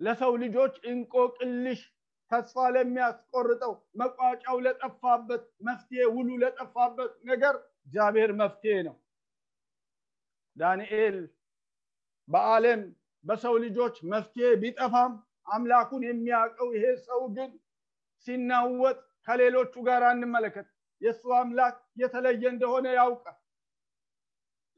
ለሰው 0.00 0.32
ልጆች 0.42 0.74
እንቆቅልሽ 0.90 1.80
ተስፋ 2.30 2.56
ለሚያስቆርጠው 2.74 3.72
መቋጫው 4.00 4.56
ለጠፋበት 4.64 5.44
መፍትሄ 5.66 6.04
ውሉ 6.14 6.30
ለጠፋበት 6.42 7.12
ነገር 7.30 7.54
እግዚአብሔር 7.86 8.30
መፍትሄ 8.40 8.76
ነው። 8.88 8.96
ዳንኤል 10.56 11.16
በዓለም 12.28 12.82
በሰው 13.24 13.54
ልጆች 13.64 13.96
መፍትሄ 14.12 14.48
ቢጠፋም 14.62 15.12
አምላኩን 15.46 16.02
የሚያውቀው 16.06 16.68
ይሄ 16.76 16.84
ሰው 17.06 17.22
ግን 17.36 17.50
ሲናወጥ 18.26 18.98
ከሌሎቹ 19.28 19.74
ጋር 19.86 20.02
አንመለከት። 20.10 20.68
የእሱ 21.02 21.24
አምላክ 21.38 21.76
የተለየ 22.00 22.44
እንደሆነ 22.52 22.86
ያውቃል። 22.98 23.38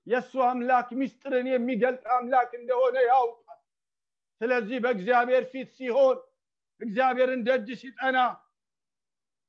የእሱ 0.06 0.32
አምላክ 0.48 0.88
ሚስጥርን 1.00 1.46
የሚገልጥ 1.50 2.04
አምላክ 2.16 2.50
እንደሆነ 2.58 2.96
ያውቃል። 3.08 3.60
ስለዚህ 4.40 4.78
በእግዚአብሔር 4.84 5.44
ፊት 5.52 5.68
ሲሆን 5.78 6.18
እግዚአብሔርን 6.80 7.42
ደጅ 7.46 7.68
ሲጠና 7.80 8.18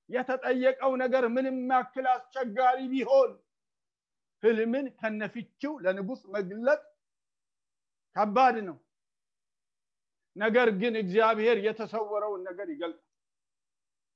የተጠየቀው 0.10 0.92
ነገር 1.02 1.24
ምንም 1.36 1.58
ያክል 1.72 2.06
አስቸጋሪ 2.12 2.80
ቢሆን 2.92 3.32
ህልምን 4.44 4.86
ከነፊችው 5.00 5.74
ለንጉስ 5.84 6.22
መግለጥ 6.36 6.82
ከባድ 8.16 8.56
ነው 8.68 8.78
ነገር 10.38 10.68
ግን 10.82 10.94
እግዚአብሔር 11.02 11.58
የተሰወረውን 11.66 12.42
ነገር 12.50 12.68
ይገልጣል። 12.74 13.04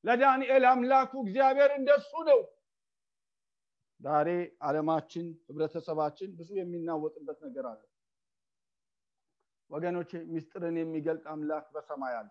ለዳንኤል 0.03 0.63
አምላኩ 0.71 1.11
እግዚአብሔር 1.23 1.71
እንደሱ 1.77 2.11
ነው። 2.29 2.39
ዛሬ 4.01 4.29
አለማችን 4.67 5.25
ህብረተሰባችን 5.47 6.29
ብዙ 6.37 6.49
የሚናወጥበት 6.59 7.39
ነገር 7.47 7.65
አለ። 7.71 7.81
ወገኖች 9.69 10.11
ሚስጥርን 10.31 10.77
የሚገልጥ 10.79 11.25
አምላክ 11.33 11.65
በሰማይ 11.75 12.15
አለ። 12.19 12.29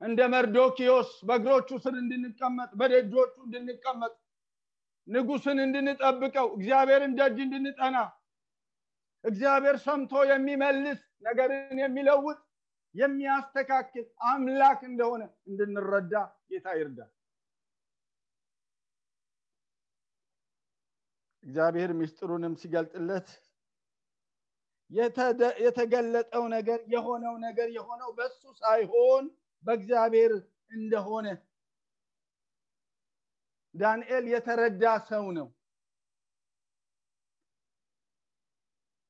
እንደ 0.00 0.20
መርዶኪዮስ 0.32 1.10
በእግሮቹ 1.28 1.68
ስር 1.84 1.94
እንድንቀመጥ 2.02 2.70
በደጆቹ 2.80 3.34
እንድንቀመጥ 3.46 4.14
ንጉስን 5.06 5.58
እንድንጠብቀው 5.64 6.46
እግዚአብሔርን 6.56 7.12
ደጅ 7.18 7.36
እንድንጠና 7.44 7.96
እግዚአብሔር 9.24 9.76
ሰምቶ 9.84 10.12
የሚመልስ 10.30 10.98
ነገርን 11.22 11.78
የሚለውጥ 11.82 12.38
የሚያስተካክል 12.94 14.06
አምላክ 14.28 14.80
እንደሆነ 14.88 15.22
እንድንረዳ 15.48 16.14
ጌታ 16.48 16.68
ይርዳል። 16.78 17.10
እግዚአብሔር 21.44 21.90
ምስጢሩንም 21.98 22.54
ሲገልጥለት 22.60 23.28
የተገለጠው 25.64 26.44
ነገር 26.54 26.80
የሆነው 26.94 27.34
ነገር 27.44 27.68
የሆነው 27.76 28.10
በሱ 28.18 28.42
ሳይሆን 28.62 29.24
በእግዚአብሔር 29.64 30.32
እንደሆነ 30.72 31.26
ዳንኤል 33.74 34.24
የተረዳ 34.32 34.84
ሰው 35.08 35.24
ነው። 35.38 35.48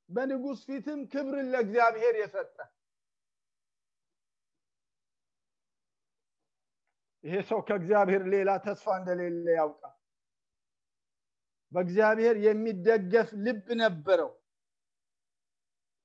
በንጉሥ 0.09 0.61
ፊትም 0.69 1.01
ክብርን 1.13 1.49
ለእግዚአብሔር 1.53 2.15
የሰጠ 2.21 2.57
ይሄ 7.25 7.35
ሰው 7.49 7.61
ከእግዚአብሔር 7.67 8.23
ሌላ 8.33 8.51
ተስፋ 8.65 8.87
እንደሌለ 8.99 9.47
ያውቃል። 9.57 9.97
በእግዚአብሔር 11.73 12.37
የሚደገፍ 12.45 13.29
ልብ 13.45 13.67
ነበረው። 13.81 14.31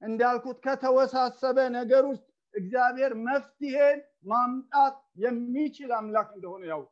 እንዳልኩት 0.01 0.57
ከተወሳሰበ 0.65 1.57
ነገር 1.77 2.03
ውስጥ 2.09 2.25
እግዚአብሔር 2.53 3.13
መፍትሄን 3.27 3.99
ማምጣት 4.25 4.95
የሚችል 5.23 5.91
አምላክ 5.97 6.27
እንደሆነ 6.35 6.63
ያውቃል። 6.71 6.91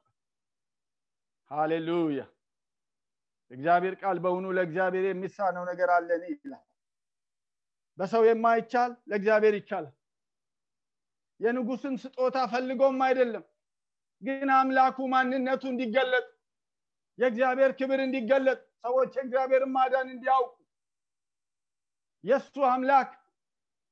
ሃሌሉያ! 1.51 2.21
እግዚአብሔር 3.51 3.95
ቃል 4.01 4.17
በእውኑ 4.23 4.45
ለእግዚአብሔር 4.57 5.05
የሚሳነው 5.07 5.63
ነገር 5.71 5.89
አለን 5.95 6.23
ይላል። 6.29 6.63
በሰው 7.97 8.23
የማይቻል 8.27 8.91
ለእግዚአብሔር 9.09 9.55
ይቻላል። 9.59 9.95
የንጉስን 11.39 11.95
ስጦታ 12.03 12.37
ፈልጎም 12.51 12.99
አይደለም፣ 13.07 13.43
ግን 14.23 14.49
አምላኩ 14.57 14.97
ማንነቱ 15.13 15.63
እንዲገለጥ 15.71 16.25
የእግዚአብሔር 17.19 17.71
ክብር 17.79 17.99
እንዲገለጥ 18.03 18.59
ሰዎች 18.81 19.11
የእግዚአብሔርን 19.17 19.71
ማዳን 19.75 20.07
እንዲያውቁ 20.13 20.53
የእሱ 22.23 22.55
አምላክ 22.69 23.09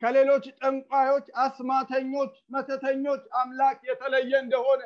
ከሌሎች 0.01 0.45
ጠንቋዮች፣ 0.59 1.25
አስማተኞች፣ 1.43 2.35
መተተኞች 2.53 3.23
አምላክ 3.39 3.79
የተለየ 3.89 4.31
እንደሆነ 4.43 4.81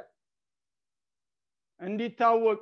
እንዲታወቅ 1.82 2.62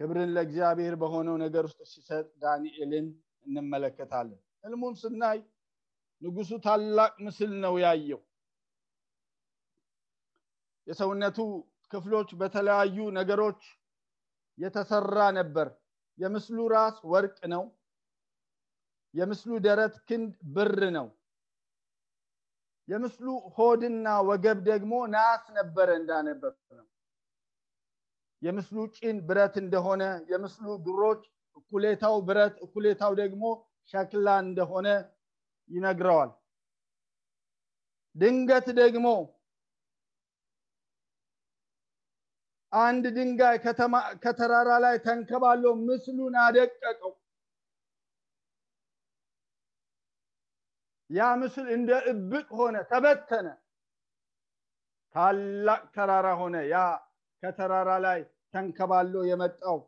ክብርን 0.00 0.30
ለእግዚአብሔር 0.34 0.94
በሆነው 1.00 1.36
ነገር 1.44 1.64
ውስጥ 1.68 1.80
ሲሰጥ 1.92 2.26
ዳንኤልን 2.42 3.06
እንመለከታለን። 3.46 4.40
ህልሙን 4.64 4.94
ስናይ 5.00 5.38
ንጉሱ 6.22 6.50
ታላቅ 6.66 7.12
ምስል 7.26 7.52
ነው 7.64 7.74
ያየው። 7.82 8.20
የሰውነቱ 10.88 11.38
ክፍሎች 11.92 12.30
በተለያዩ 12.40 12.96
ነገሮች 13.16 13.60
የተሰራ 14.58 15.18
ነበር። 15.38 15.68
የምስሉ 16.18 16.58
ራስ 16.72 16.96
ወርቅ 17.10 17.38
ነው። 17.52 17.64
የምስሉ 19.14 19.50
ደረት 19.66 19.94
ክንድ 20.08 20.32
ብር 20.54 20.80
ነው። 20.96 21.06
የምስሉ 22.88 23.26
ሆድና 23.56 24.08
ወገብ 24.28 24.58
ደግሞ 24.68 24.92
ናስ 25.14 25.44
ነበረ 25.56 25.88
እንዳነበብ 26.00 26.54
ነው። 26.78 26.86
የምስሉ 28.42 28.78
ጭን 28.96 29.16
ብረት 29.28 29.54
እንደሆነ፣ 29.62 30.02
የምስሉ 30.32 30.66
እግሮች 30.78 31.22
እኩሌታው 31.56 32.16
ብረት 32.28 32.56
እኩሌታው 32.66 33.12
ደግሞ 33.22 33.44
ሸክላ 33.92 34.28
እንደሆነ 34.44 34.88
ይነግረዋል። 35.70 36.30
ድንገት 38.16 38.68
ደግሞ 38.80 39.06
አንድ 42.72 43.04
ድንጋይ 43.16 43.56
ከተራራ 44.24 44.70
ላይ 44.84 44.96
ተንከባሎ 45.06 45.64
ምስሉን 45.82 46.34
አደቀቀው። 46.42 47.12
ያ 51.10 51.28
ምስል 51.40 51.66
እንደ 51.76 51.90
እብቅ 52.12 52.48
ሆነ፣ 52.58 52.76
ተበተነ። 52.90 53.46
ታላቅ 55.14 55.82
ተራራ 55.94 56.28
ሆነ። 56.40 56.56
ያ 56.72 56.76
ከተራራ 57.42 57.90
ላይ 58.06 58.20
ተንከባሎ 58.54 59.14
የመጣው 59.30 59.78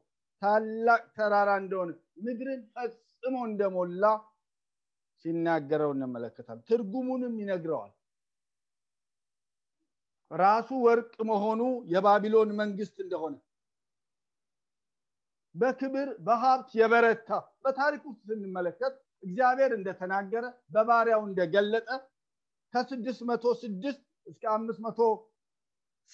ታላቅ 0.43 1.03
ተራራ 1.17 1.51
እንደሆነ 1.63 1.91
ምድርን 2.25 2.61
ፈጽሞ 2.75 3.35
እንደሞላ 3.49 4.05
ሲናገረው 5.25 5.91
እንመለከታለን። 5.95 6.67
ትርጉሙንም 6.71 7.35
ይነግረዋል። 7.43 7.93
ራሱ 10.31 10.69
ወርቅ 10.85 11.15
መሆኑ 11.31 11.61
የባቢሎን 11.93 12.51
መንግስት 12.61 12.97
እንደሆነ 13.05 13.35
በክብር 15.55 16.09
በሀብት 16.27 16.71
የበረታ 16.81 17.29
በታሪክ 17.65 18.03
ውስጥ 18.11 18.21
ስንመለከት 18.29 18.95
እግዚአብሔር 19.23 19.73
እንደተናገረ 19.79 20.45
በባሪያው 20.75 21.23
እንደገለጠ 21.29 21.89
ከስድስት 22.75 23.23
መቶ 23.31 23.45
ስድስት 23.63 24.01
እስከ 24.27 24.43
አምስት 24.55 24.81
መቶ 24.87 25.01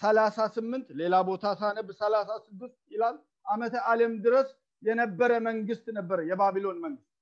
ሰላሳ 0.02 0.46
ስምንት 0.54 0.88
ሌላ 1.00 1.14
ቦታ 1.28 1.46
ሳነብ 1.60 1.88
ሰላሳ 2.00 2.30
ስድስት 2.46 2.78
ይላል 2.92 3.16
ዓመተ 3.46 3.74
ዓለም 3.90 4.14
ድረስ 4.24 4.48
የነበረ 4.82 5.32
መንግስት 5.46 5.86
ነበረ 5.98 6.18
የባቢሎን 6.30 6.78
መንግስት። 6.84 7.12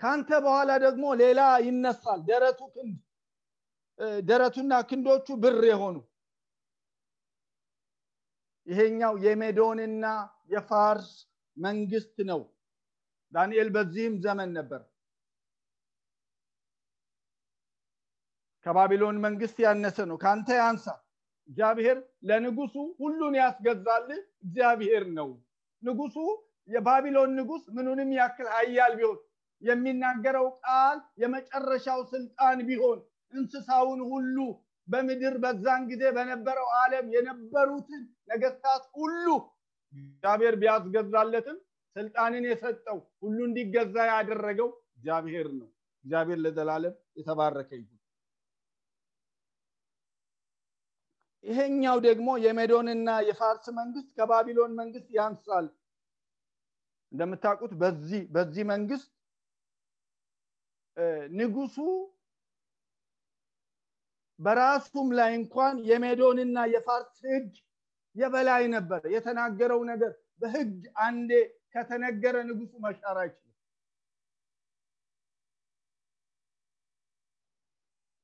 ካንተ 0.00 0.30
በኋላ 0.44 0.70
ደግሞ 0.84 1.04
ሌላ 1.22 1.40
ይነሳል 1.66 2.20
ደረቱ 2.28 2.60
ክንድ 2.74 2.96
ደረቱና 4.28 4.74
ክንዶቹ 4.88 5.26
ብር 5.42 5.60
የሆኑ 5.68 5.96
ይሄኛው 8.66 9.14
የሜዶንና 9.24 10.04
የፋርስ 10.52 11.10
መንግስት 11.56 12.16
ነው። 12.30 12.40
ዳንኤል 13.32 13.68
በዚህም 13.74 14.14
ዘመን 14.24 14.50
ነበር። 14.58 14.82
ከባቢሎን 18.66 19.16
መንግስት 19.24 19.56
ያነሰ 19.64 19.98
ነው። 20.10 20.16
ካንተ 20.22 20.48
ያንሳ። 20.60 20.86
እግዚአብሔር 21.48 21.98
ለንጉሱ 22.28 22.74
ሁሉን 23.00 23.34
ያስገዛል 23.40 24.06
እግዚአብሔር 24.44 25.04
ነው። 25.18 25.28
ንጉሱ 25.82 26.16
የባቢሎን 26.68 27.32
ንጉስ 27.38 27.64
ምኑንም 27.76 28.10
ያክል 28.18 28.46
ኃያል 28.54 28.92
ቢሆን 28.98 29.18
የሚናገረው 29.62 30.46
ቃል 30.62 30.98
የመጨረሻው 31.22 32.00
ስልጣን 32.12 32.58
ቢሆን 32.68 32.98
እንስሳውን 33.34 34.00
ሁሉ 34.10 34.36
በምድር 34.88 35.34
በዛን 35.42 35.82
ጊዜ 35.90 36.02
በነበረው 36.16 36.68
ዓለም 36.80 37.06
የነበሩትን 37.14 38.02
ነገስታት 38.28 38.84
ሁሉ 38.96 39.26
እግዚአብሔር 39.92 40.54
ቢያስገዛለትም 40.60 41.58
ስልጣንን 41.96 42.44
የሰጠው 42.48 42.98
ሁሉ 43.22 43.38
እንዲገዛ 43.48 43.96
ያደረገው 44.10 44.68
እግዚአብሔር 44.96 45.48
ነው። 45.58 45.68
እግዚአብሔር 46.04 46.38
ለዘላለም 46.44 46.94
የተባረከ 47.18 47.70
ይሁን። 47.76 47.90
ይሄኛው 51.44 51.96
ደግሞ 52.06 52.28
የሜዶንና 52.44 53.08
የፋርስ 53.26 53.66
መንግስት 53.78 54.08
ከባቢሎን 54.16 54.72
መንግስት 54.78 55.08
ያንሳል። 55.16 55.66
እንደምታውቁት 57.12 57.72
በዚህ 57.82 58.22
በዚህ 58.34 58.64
መንግስት 58.70 59.10
ንጉሱ 61.34 61.76
በራሱም 64.38 65.08
ላይ 65.18 65.30
እንኳን 65.38 65.74
የሜዶንና 65.88 66.58
የፋርስ 66.72 67.18
ህግ 67.26 67.50
የበላይ 68.16 68.64
ነበር። 68.74 69.02
የተናገረው 69.14 69.80
ነገር 69.90 70.12
በህግ 70.42 70.72
አንዴ 71.04 71.30
ከተነገረ 71.74 72.36
ንጉሱ 72.48 72.72
መሻር 72.84 73.16
አይችልም። 73.22 73.40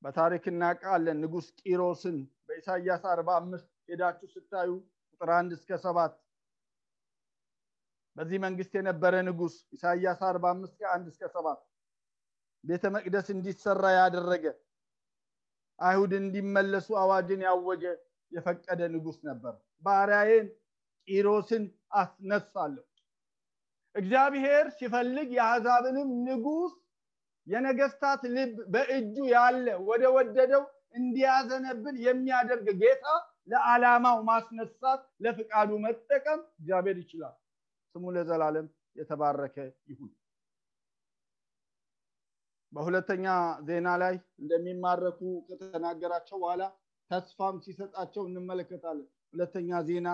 በታሪክ 0.03 0.45
እናውቃለን 0.51 1.19
ንጉስ 1.25 1.47
ቂሮስን 1.61 2.17
በኢሳያስ 2.47 3.03
አርባ 3.13 3.31
አምስት 3.41 3.69
ሄዳችሁ 3.91 4.29
ስታዩ 4.35 4.71
ቁጥር 5.11 5.31
አንድ 5.39 5.51
እስከ 5.59 5.79
ሰባት 5.85 6.15
በዚህ 8.17 8.39
መንግስት 8.45 8.73
የነበረ 8.79 9.15
ንጉስ 9.29 9.55
ኢሳያስ 9.77 10.21
አርባ 10.29 10.45
አምስት 10.55 10.75
ከአንድ 10.81 11.07
እስከ 11.13 11.25
ሰባት 11.35 11.61
ቤተ 12.65 12.85
መቅደስ 12.95 13.27
እንዲሰራ 13.35 13.85
ያደረገ 13.99 14.45
አይሁድ 15.81 16.13
እንዲመለሱ 16.19 16.89
አዋጅን 17.03 17.43
ያወጀ 17.47 17.85
የፈቀደ 18.33 18.81
ንጉስ 18.95 19.19
ነበር። 19.29 19.55
ባሪያዬን 19.85 20.47
ቂሮስን 21.09 21.65
አስነሳለሁ። 22.01 22.85
እግዚአብሔር 23.95 24.67
ሲፈልግ 24.77 25.29
የአሕዛብንም 25.37 26.11
ንጉስ 26.27 26.75
የነገስታት 27.47 28.23
ልብ 28.35 28.57
በእጁ 28.73 29.17
ያለ 29.33 29.67
ወደ 29.89 30.03
ወደደው 30.17 30.65
እንዲያዘነብል 30.97 31.97
የሚያደርግ 32.07 32.67
ጌታ 32.83 33.07
ለዓላማው 33.51 34.19
ማስነሳት 34.29 35.03
ለፍቃዱ 35.25 35.71
መጠቀም 35.85 36.41
እግዚአብሔር 36.61 36.97
ይችላል። 37.03 37.37
ስሙ 37.95 38.05
ለዘላለም 38.17 38.67
የተባረከ 38.97 39.57
ይሁን። 39.91 40.11
በሁለተኛ 42.73 43.27
ዜና 43.69 43.89
ላይ 44.03 44.15
እንደሚማረኩ 44.43 45.21
ከተናገራቸው 45.49 46.37
በኋላ 46.43 46.63
ተስፋም 47.11 47.57
ሲሰጣቸው 47.65 48.23
እንመለከታለን። 48.29 49.09
ሁለተኛ 49.35 49.81
ዜና 49.89 50.09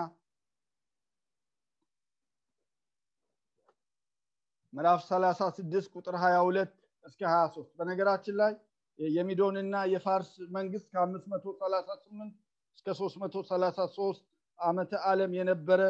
ምዕራፍ 4.73 5.01
36 5.05 5.93
ቁጥር 5.95 6.15
22 6.21 6.73
እስከ 7.05 7.21
23 7.29 7.69
በነገራችን 7.77 8.35
ላይ 8.41 8.53
የሚዶንና 8.99 9.75
የፋርስ 9.91 10.31
መንግስት 10.57 10.87
ከ538 10.93 12.35
እስከ 12.77 12.87
333 12.99 14.21
ዓመተ 14.59 14.91
ዓለም 15.09 15.31
የነበረ 15.37 15.81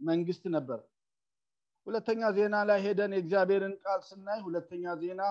መንግስት 0.00 0.44
ነበር። 0.56 0.80
ሁለተኛ 1.86 2.22
ዜና 2.36 2.56
ላይ 2.68 2.78
ሄደን 2.86 3.12
የእግዚአብሔርን 3.16 3.74
ቃል 3.84 4.00
ስናይ 4.08 4.40
ሁለተኛ 4.46 4.94
ዜና 5.02 5.22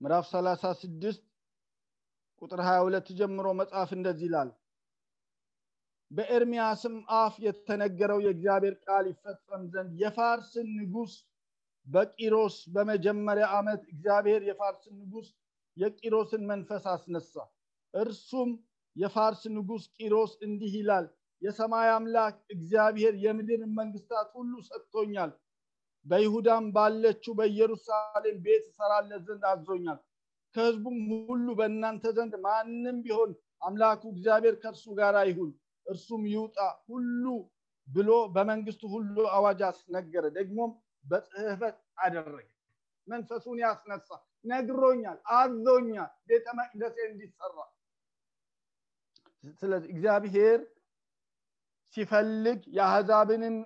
ምዕራፍ 0.00 0.24
36 0.28 1.22
ቁጥር 2.42 2.60
22 2.64 3.10
ጀምሮ 3.18 3.46
መጽሐፍ 3.58 3.90
እንደዚህ 3.96 4.26
ይላል። 4.28 4.50
በኤርሚያስም 6.10 6.94
አፍ 7.18 7.34
የተነገረው 7.44 8.20
የእግዚአብሔር 8.22 8.74
ቃል 8.84 9.04
ይፈጸም 9.10 9.62
ዘንድ 9.72 9.92
የፋርስን 10.02 10.68
ንጉስ 10.78 11.12
በቂሮስ 11.86 12.56
በመጀመሪያ 12.74 13.46
ዓመት 13.58 13.82
እግዚአብሔር 13.92 14.42
የፋርስን 14.48 14.96
ንጉስ 15.02 15.28
የቂሮስን 15.76 16.42
መንፈስ 16.50 16.84
አስነሳ። 16.92 17.34
እርሱም 17.94 18.50
የፋርስ 18.96 19.42
ንጉስ 19.54 19.84
ቂሮስ 19.96 20.32
እንዲህ 20.46 20.72
ይላል 20.78 21.06
የሰማይ 21.42 21.88
አምላክ 21.92 22.36
እግዚአብሔር 22.54 23.14
የምድር 23.22 23.62
መንግስታት 23.78 24.28
ሁሉ 24.34 24.52
ሰጥቶኛል 24.66 25.30
በይሁዳም 26.06 26.66
ባለችው 26.76 27.32
በኢየሩሳሌም 27.38 28.36
ቤት 28.44 28.64
እሰራለት 28.70 29.22
ዘንድ 29.26 29.44
አዞኛል። 29.50 29.98
ከህዝቡም 30.54 30.96
ሁሉ 31.28 31.46
በእናንተ 31.58 32.04
ዘንድ 32.16 32.34
ማንም 32.44 32.96
ቢሆን 33.04 33.32
አምላኩ 33.62 34.02
እግዚአብሔር 34.12 34.54
ከእርሱ 34.62 34.84
ጋር 34.98 35.16
ይሁን 35.30 35.50
እርሱም 35.86 36.22
ይውጣ 36.32 36.58
ሁሉ 36.88 37.24
ብሎ 37.88 38.10
በመንግስቱ 38.34 38.82
ሁሉ 38.94 39.16
አዋጅ 39.36 39.60
አስነገረ። 39.68 40.24
ደግሞም 40.38 40.72
በጽህፈት 41.04 41.76
አደረገ 41.98 42.46
መንፈሱን 43.08 43.58
ያስነሳ 43.62 44.08
ነግሮኛል 44.44 45.18
አዞኛል 45.36 46.10
ቤተ 46.28 46.46
መቅደሴ 46.58 46.96
እንዲሰራ። 47.08 47.56
ስለዚህ 49.60 49.88
እግዚአብሔር 49.94 50.60
ሲፈልግ 51.94 52.60
የአህዛብንም 52.76 53.56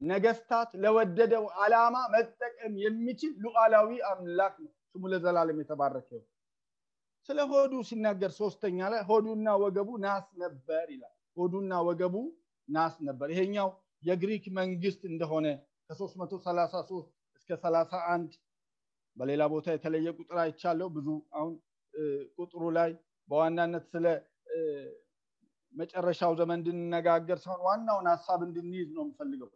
ነገስታት 0.00 0.70
ለወደደው 0.82 1.44
አላማ 1.62 1.96
መጠቀም 2.12 2.74
የሚችል 2.82 3.32
ሉዓላዊ 3.44 3.90
አምላክ 4.10 4.54
ነው። 4.64 4.72
ስሙ 4.90 5.02
ለዘላለም 5.12 5.58
የተባረከ 5.62 6.10
ስለ 7.28 7.38
ሆዱ 7.50 7.72
ሲናገር 7.88 8.30
ሶስተኛ 8.38 8.78
ላይ 8.92 9.00
ሆዱና 9.08 9.48
ወገቡ 9.62 9.88
ናስ 10.04 10.26
ነበር 10.42 10.84
ይላል። 10.94 11.14
ሆዱና 11.36 11.72
ወገቡ 11.88 12.14
ናስ 12.68 12.94
ነበር። 13.08 13.28
ይሄኛው 13.34 13.68
የግሪክ 14.02 14.44
መንግስት 14.58 15.02
እንደሆነ 15.10 15.46
ከ333 15.90 17.04
እስከ 17.38 17.50
31 17.62 18.38
በሌላ 19.16 19.42
ቦታ 19.52 19.66
የተለየ 19.74 20.08
ቁጥር 20.18 20.38
አይቻለው 20.42 20.88
ብዙ 20.96 21.08
አሁን 21.38 21.54
ቁጥሩ 22.38 22.62
ላይ 22.76 22.90
በዋናነት 23.28 23.84
ስለ 23.92 24.06
መጨረሻው 25.74 26.32
ዘመን 26.38 26.58
እንድንነጋገር 26.60 27.38
ሳይሆን 27.42 27.62
ዋናውን 27.66 28.06
ሀሳብ 28.12 28.40
እንድንይዝ 28.46 28.88
ነው 28.96 29.02
የምፈልገው 29.04 29.48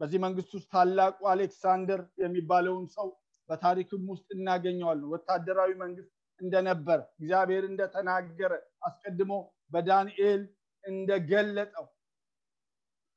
በዚህ 0.00 0.18
መንግስት 0.24 0.50
ውስጥ 0.54 0.68
ታላቁ 0.72 1.18
አሌክሳንደር 1.28 2.00
የሚባለውን 2.22 2.86
ሰው 2.96 3.08
በታሪክም 3.48 4.04
ውስጥ 4.12 4.28
እናገኘዋለን። 4.36 5.10
ወታደራዊ 5.14 5.70
መንግስት 5.82 6.10
እንደነበር 6.40 7.00
እግዚአብሔር 7.14 7.64
እንደተናገረ 7.68 8.52
አስቀድሞ 8.88 9.32
በዳንኤል 9.70 10.42
እንደገለጠው 10.84 11.86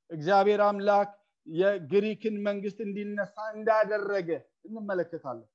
እግዚአብሔር 0.09 0.61
አምላክ 0.67 1.09
የግሪክን 1.47 2.35
መንግስት 2.47 2.79
እንዲነሳ 2.85 3.35
እንዳደረገ 3.55 4.29
እንመለከታለን። 4.67 5.49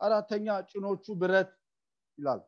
አራተኛ 0.00 0.46
ጭኖቹ 0.70 1.04
ብረት 1.20 1.50
ይላል። 2.18 2.40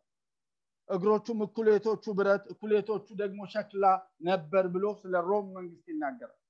እግሮቹም 0.88 1.38
እኩሌቶቹ 1.46 2.04
ብረት 2.18 2.44
እኩሌቶቹ 2.52 3.06
ደግሞ 3.20 3.40
ሸክላ 3.52 3.84
ነበር 4.28 4.64
ብሎ 4.74 4.86
ስለ 5.02 5.14
ሮም 5.28 5.46
መንግስት 5.58 5.86
ይናገራል 5.92 6.40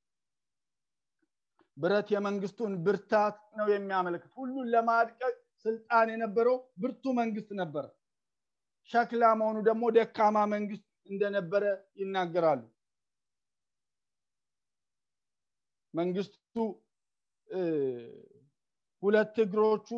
ብረት 1.77 2.09
የመንግስቱን 2.15 2.73
ብርታት 2.85 3.37
ነው 3.59 3.67
የሚያመለክት። 3.73 4.33
ሁሉን 4.39 4.67
ለማድቀቅ 4.75 5.35
ስልጣን 5.65 6.09
የነበረው 6.13 6.57
ብርቱ 6.83 7.05
መንግስት 7.19 7.51
ነበረ 7.61 7.85
ሸክላ 8.91 9.25
መሆኑ 9.41 9.59
ደግሞ 9.69 9.85
ደካማ 9.97 10.39
መንግስት 10.55 10.87
እንደነበረ 11.11 11.65
ይናገራሉ። 12.01 12.63
መንግስቱ 15.95 16.57
ሁለት 19.03 19.37
እግሮቹ 19.45 19.89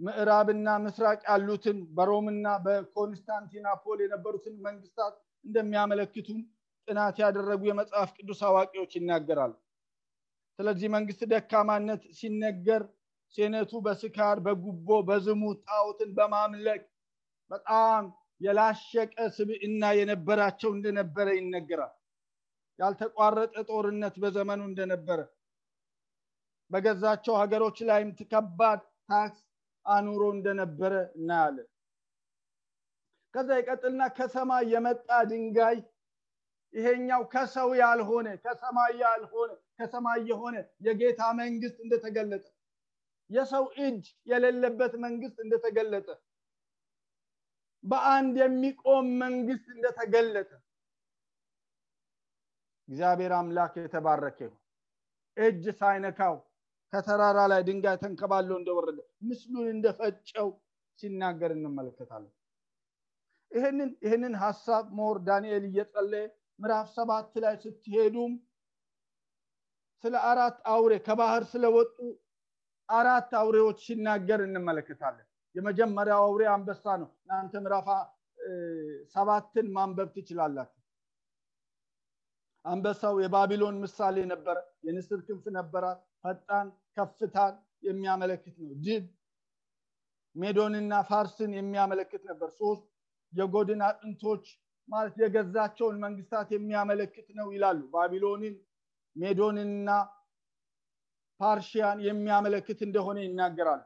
ምዕራብና 0.00 0.68
ምስራቅ 0.84 1.20
ያሉትን 1.28 1.78
በሮምና 1.96 2.46
በኮንስታንቲናፖል 2.64 3.98
የነበሩትን 4.02 4.54
መንግስታት 4.66 5.14
እንደሚያመለክቱም 5.44 6.38
ጥናት 6.88 7.16
ያደረጉ 7.22 7.62
የመጽሐፍ 7.68 8.10
ቅዱስ 8.18 8.40
አዋቂዎች 8.48 8.92
ይናገራሉ 8.98 9.52
ስለዚህ 10.60 10.88
መንግስት 10.94 11.20
ደካማነት 11.30 12.02
ሲነገር 12.16 12.82
ሴኔቱ 13.34 13.72
በስካር 13.84 14.38
በጉቦ 14.46 14.88
በዝሙት 15.08 15.58
ጣዖትን 15.68 16.10
በማምለክ 16.16 16.82
በጣም 17.50 18.02
የላሸቀ 18.40 19.14
ስብዕና 19.36 19.82
የነበራቸው 19.98 20.70
እንደነበረ 20.76 21.28
ይነገራል። 21.38 21.94
ያልተቋረጠ 22.78 23.54
ጦርነት 23.70 24.14
በዘመኑ 24.22 24.60
እንደነበረ 24.68 25.18
በገዛቸው 26.70 27.34
ሀገሮች 27.40 27.80
ላይም 27.88 28.10
ከባድ 28.32 28.82
ታክስ 29.08 29.40
አኑሮ 29.86 30.22
እንደነበረ 30.36 30.92
እናያለን። 31.18 31.68
ከዛ 33.34 33.50
ይቀጥልና 33.60 34.02
ከሰማይ 34.16 34.64
የመጣ 34.74 35.08
ድንጋይ 35.30 35.78
ይሄኛው 36.74 37.24
ከሰው 37.32 37.70
ያልሆነ 37.82 38.28
ከሰማይ 38.44 38.94
ያልሆነ 39.02 39.50
ከሰማይ 39.80 40.20
የሆነ 40.30 40.56
የጌታ 40.86 41.20
መንግስት 41.38 41.78
እንደተገለጠ 41.84 42.44
የሰው 43.30 43.64
እጅ 43.84 44.02
የሌለበት 44.26 44.94
መንግስት 45.04 45.36
እንደተገለጠ 45.44 46.08
በአንድ 47.84 48.36
የሚቆም 48.42 49.06
መንግስት 49.22 49.66
እንደተገለጠ 49.74 50.50
እግዚአብሔር 52.88 53.32
አምላክ 53.36 53.74
የተባረከ 53.80 54.38
ይሁን። 54.44 54.56
እጅ 55.36 55.64
ሳይነካው 55.78 56.34
ከተራራ 56.92 57.38
ላይ 57.52 57.60
ድንጋይ 57.68 57.96
ተንከባለው 58.02 58.56
እንደወረደ 58.58 58.98
ምስሉን 59.28 59.66
እንደፈጨው 59.74 60.48
ሲናገር 60.98 61.50
እንመለከታለን። 61.56 62.34
ይህንን 63.52 63.90
ይህንን 64.04 64.34
ሀሳብ 64.42 64.84
more 64.98 65.16
ዳንኤል 65.28 65.64
እየጸለየ 65.70 66.24
ምዕራፍ 66.58 66.88
ሰባት 66.96 67.32
ላይ 67.44 67.54
ስትሄዱም 67.64 68.32
ስለ 70.04 70.14
አራት 70.28 70.56
አውሬ 70.72 70.92
ከባህር 71.06 71.44
ስለወጡ 71.50 71.96
አራት 72.88 73.30
አውሬዎች 73.40 73.78
ሲናገር 73.86 74.40
እንመለከታለን። 74.46 75.26
የመጀመሪያው 75.54 76.22
አውሬ 76.26 76.42
አንበሳ 76.54 76.84
ነው። 77.02 77.08
እናንተ 77.20 77.52
ምዕራፍ 77.64 77.88
ሰባትን 79.14 79.66
ማንበብ 79.76 80.08
ትችላላችሁ። 80.16 80.76
አንበሳው 82.64 83.14
የባቢሎን 83.22 83.76
ምሳሌ 83.84 84.16
ነበረ 84.32 84.56
የንስር 84.86 85.20
ክንፍ 85.28 85.44
ነበራት 85.58 86.00
ፈጣን 86.24 86.66
ከፍታን 86.96 87.54
የሚያመለክት 87.82 88.56
ነው። 88.62 88.72
ድል 88.84 89.04
ሜዶንና 90.36 90.94
ፋርስን 91.08 91.52
የሚያመለክት 91.58 92.22
ነበር። 92.30 92.48
ሶስት 92.60 92.84
የጎድን 93.32 93.80
አጥንቶች 93.88 94.44
ማለት 94.88 95.14
የገዛቸውን 95.22 95.96
መንግስታት 96.04 96.48
የሚያመለክት 96.54 97.28
ነው 97.38 97.48
ይላሉ። 97.54 97.80
ባቢሎንን 97.92 98.54
ሜዶንና 99.16 99.88
ፓርሺያን 101.40 101.98
የሚያመለክት 102.06 102.80
እንደሆነ 102.86 103.18
ይናገራሉ 103.24 103.82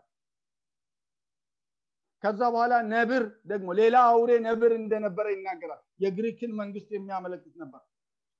ከዛ 2.24 2.40
በኋላ 2.52 2.74
ነብር 2.92 3.22
ደግሞ 3.50 3.68
ሌላ 3.80 3.96
አውሬ 4.10 4.30
ነብር 4.46 4.72
እንደነበረ 4.76 5.26
ይናገራል። 5.34 5.82
የግሪክን 6.04 6.52
መንግስት 6.60 6.88
የሚያመለክት 6.94 7.54
ነበር። 7.62 7.82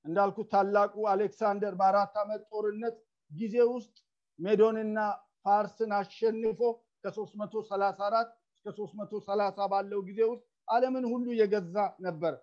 እንዳልኩት 0.05 0.49
ታላቁ 0.55 0.94
አሌክሳንደር 1.12 1.75
በአራት 1.81 2.14
ዓመት 2.23 2.42
ጦርነት 2.53 2.97
ጊዜ 3.31 3.57
ውስጥ 3.73 3.94
ሜዶንና 4.38 4.99
ፋርስን 5.44 5.92
አሸንፎ 5.99 6.61
ከ334 7.05 8.33
እስከ 8.57 8.75
330 8.79 9.68
ባለው 9.73 10.01
ጊዜ 10.09 10.20
ውስጥ 10.33 10.44
አለምን 10.68 11.05
ሁሉ 11.12 11.27
የገዛ 11.40 11.77
ነበር 12.07 12.35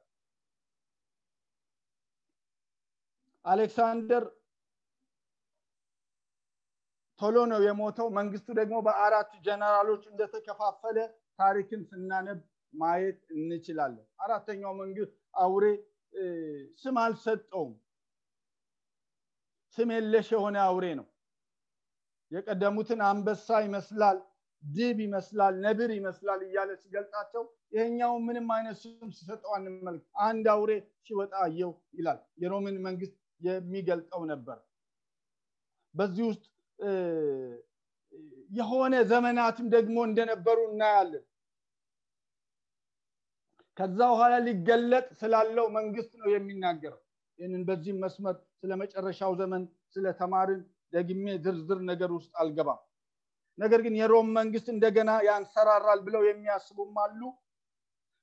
አሌክሳንደር 3.46 4.24
ቶሎ 7.22 7.38
ነው 7.52 7.60
የሞተው። 7.66 8.08
መንግስቱ 8.18 8.48
ደግሞ 8.60 8.76
በአራት 8.86 9.32
ጀነራሎች 9.46 10.04
እንደተከፋፈለ 10.12 10.98
ታሪክን 11.40 11.82
ስናነብ 11.90 12.40
ማየት 12.74 13.20
እንችላለን። 13.36 14.06
አራተኛው 14.24 14.74
መንግስት 14.82 15.14
አውሬ 15.42 15.66
ስም 16.82 16.96
አልሰጠውም። 17.04 17.72
ስም 19.78 19.90
የለሽ 19.96 20.28
የሆነ 20.36 20.58
አውሬ 20.68 20.86
ነው። 21.00 21.08
የቀደሙትን 22.32 23.00
አንበሳ 23.08 23.48
ይመስላል፣ 23.66 24.18
ድብ 24.64 24.98
ይመስላል፣ 25.06 25.54
ነብር 25.64 25.90
ይመስላል 25.98 26.42
እያለ 26.48 26.72
ሲገልጣቸው 26.82 27.44
ይሄኛው 27.74 28.14
ምንም 28.26 28.48
አይነት 28.56 28.76
ስም 28.82 29.10
ሲሰጠው 29.18 29.52
አንመልክ። 29.58 30.04
አንድ 30.26 30.46
አውሬ 30.54 30.72
ሲወጣ 31.06 31.34
አየው 31.46 31.72
ይላል። 31.98 32.20
የሮምን 32.44 32.78
መንግስት 32.88 33.16
የሚገልጠው 33.42 34.22
ነበር። 34.32 34.58
በዚህ 35.96 36.24
ውስጥ 36.30 36.46
የሆነ 38.52 38.96
ዘመናትም 39.12 39.68
ደግሞ 39.76 39.98
እንደነበሩ 40.08 40.58
እናያለን። 40.70 41.26
ከዛ 43.78 44.00
በኋላ 44.12 44.34
ሊገለጥ 44.48 45.08
ስላለው 45.20 45.66
መንግስት 45.78 46.12
ነው 46.22 46.28
የሚናገረው። 46.34 47.02
ይህንን 47.40 47.62
በዚህም 47.68 48.02
መስመር 48.04 48.36
ስለ 48.62 48.72
መጨረሻው 48.82 49.32
ዘመን 49.40 49.64
ስለተማርን 49.94 50.60
ደግሜ 50.94 51.26
ዝርዝር 51.46 51.80
ነገር 51.90 52.10
ውስጥ 52.18 52.32
አልገባም። 52.42 52.82
ነገር 53.58 53.80
ግን 53.86 53.96
የሮም 54.00 54.28
መንግስት 54.38 54.68
እንደገና 54.74 55.12
ያንሰራራል 55.28 56.00
ብለው 56.06 56.22
የሚያስቡም 56.28 56.94
አሉ። 57.04 57.22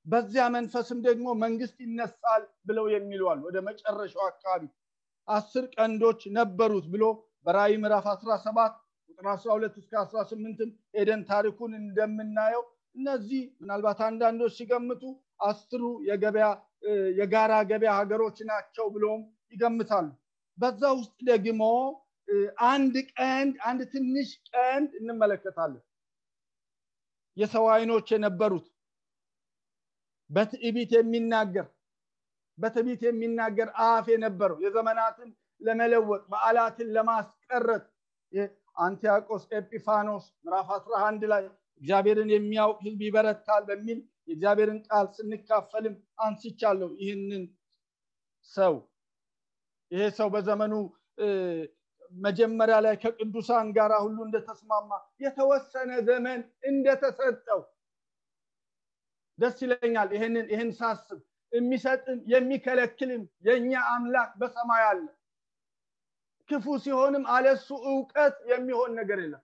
በዚያ 0.05 0.43
መንፈስም 0.55 0.99
ደግሞ 1.07 1.27
መንግስት 1.43 1.77
ይነሳል 1.85 2.43
ብለው 2.67 2.85
የሚሉ 2.93 3.21
አሉ። 3.31 3.41
ወደ 3.49 3.57
መጨረሻው 3.67 4.23
አካባቢ 4.29 4.63
አስር 5.29 5.65
ቀንዶች 5.75 6.21
ነበሩት 6.35 6.85
ብሎ 6.93 7.03
በራእይ 7.45 7.75
ምዕራፍ 7.77 8.05
17 8.13 8.77
ቁጥር 9.09 9.27
12 9.33 9.77
እስከ 9.81 9.93
18 10.03 10.63
ሄደን 10.97 11.21
ታሪኩን 11.29 11.71
እንደምናየው 11.79 12.63
እነዚህ 12.95 13.41
ምናልባት 13.61 13.99
አንዳንዶች 14.07 14.53
ሲገምቱ 14.59 15.03
አስሩ 15.47 15.81
የገበያ 16.07 16.47
የጋራ 17.19 17.53
ገበያ 17.69 17.91
ሀገሮች 17.99 18.37
ናቸው 18.49 18.85
ብሎም 18.95 19.21
ይገምታሉ። 19.53 20.07
በዛ 20.57 20.81
ውስጥ 20.99 21.17
ደግሞ 21.29 21.63
አንድ 22.69 22.95
ቀንድ 23.13 23.53
አንድ 23.69 23.81
ትንሽ 23.93 24.29
ቀንድ 24.49 24.89
እንመለከታለን። 24.99 25.83
የሰው 27.37 27.65
አይኖች 27.73 28.07
የነበሩት 28.13 28.65
በትዕቢት 30.29 30.91
የሚናገር 30.97 31.67
በትዕቢት 32.59 33.01
የሚናገር 33.05 33.69
አፍ 33.85 34.07
የነበረው 34.13 34.57
የዘመናትን 34.65 35.29
ለመለወጥ 35.61 36.23
በዓላትን 36.31 36.89
ለማስቀረት 36.95 37.85
አንቲያቆስ 38.77 39.43
ኤጲፋኖስ 39.57 40.25
ምዕራፍ 40.45 40.67
11 40.75 41.25
ላይ 41.31 41.43
እግዚአብሔርን 41.81 42.29
የሚያውቅ 42.33 42.77
ህዝብ 42.85 43.01
ይበረታል 43.07 43.63
በሚል 43.69 43.99
የእግዚአብሔርን 44.27 44.79
ቃል 44.87 45.07
ስንካፈልም 45.17 45.95
አንስቻለሁ። 46.19 46.89
ይህንን 47.01 47.43
ሰው 48.51 48.73
ይሄ 49.91 50.03
ሰው 50.17 50.27
በዘመኑ 50.33 50.73
መጀመሪያ 52.19 52.77
ላይ 52.85 52.95
ከቅዱሳን 53.01 53.67
ጋር 53.77 53.91
ሁሉ 54.05 54.17
እንደተስማማ 54.27 54.91
የተወሰነ 55.23 55.91
ዘመን 56.07 56.39
እንደተሰጠው 56.69 57.61
ደስ 59.39 59.57
ይለኛል። 59.63 60.09
ይህንን 60.15 60.47
ይህን 60.53 60.71
ሳስብ 60.79 61.19
የሚሰጥም 61.51 62.19
የሚከለክልም 62.31 63.23
የእኛ 63.45 63.71
አምላክ 63.91 64.31
በሰማይ 64.41 64.83
አለ። 64.89 65.05
ክፉ 66.49 66.65
ሲሆንም 66.83 67.23
አለሱ 67.33 67.67
እውቀት 67.89 68.35
የሚሆን 68.51 68.91
ነገር 68.99 69.19
የለም። 69.23 69.43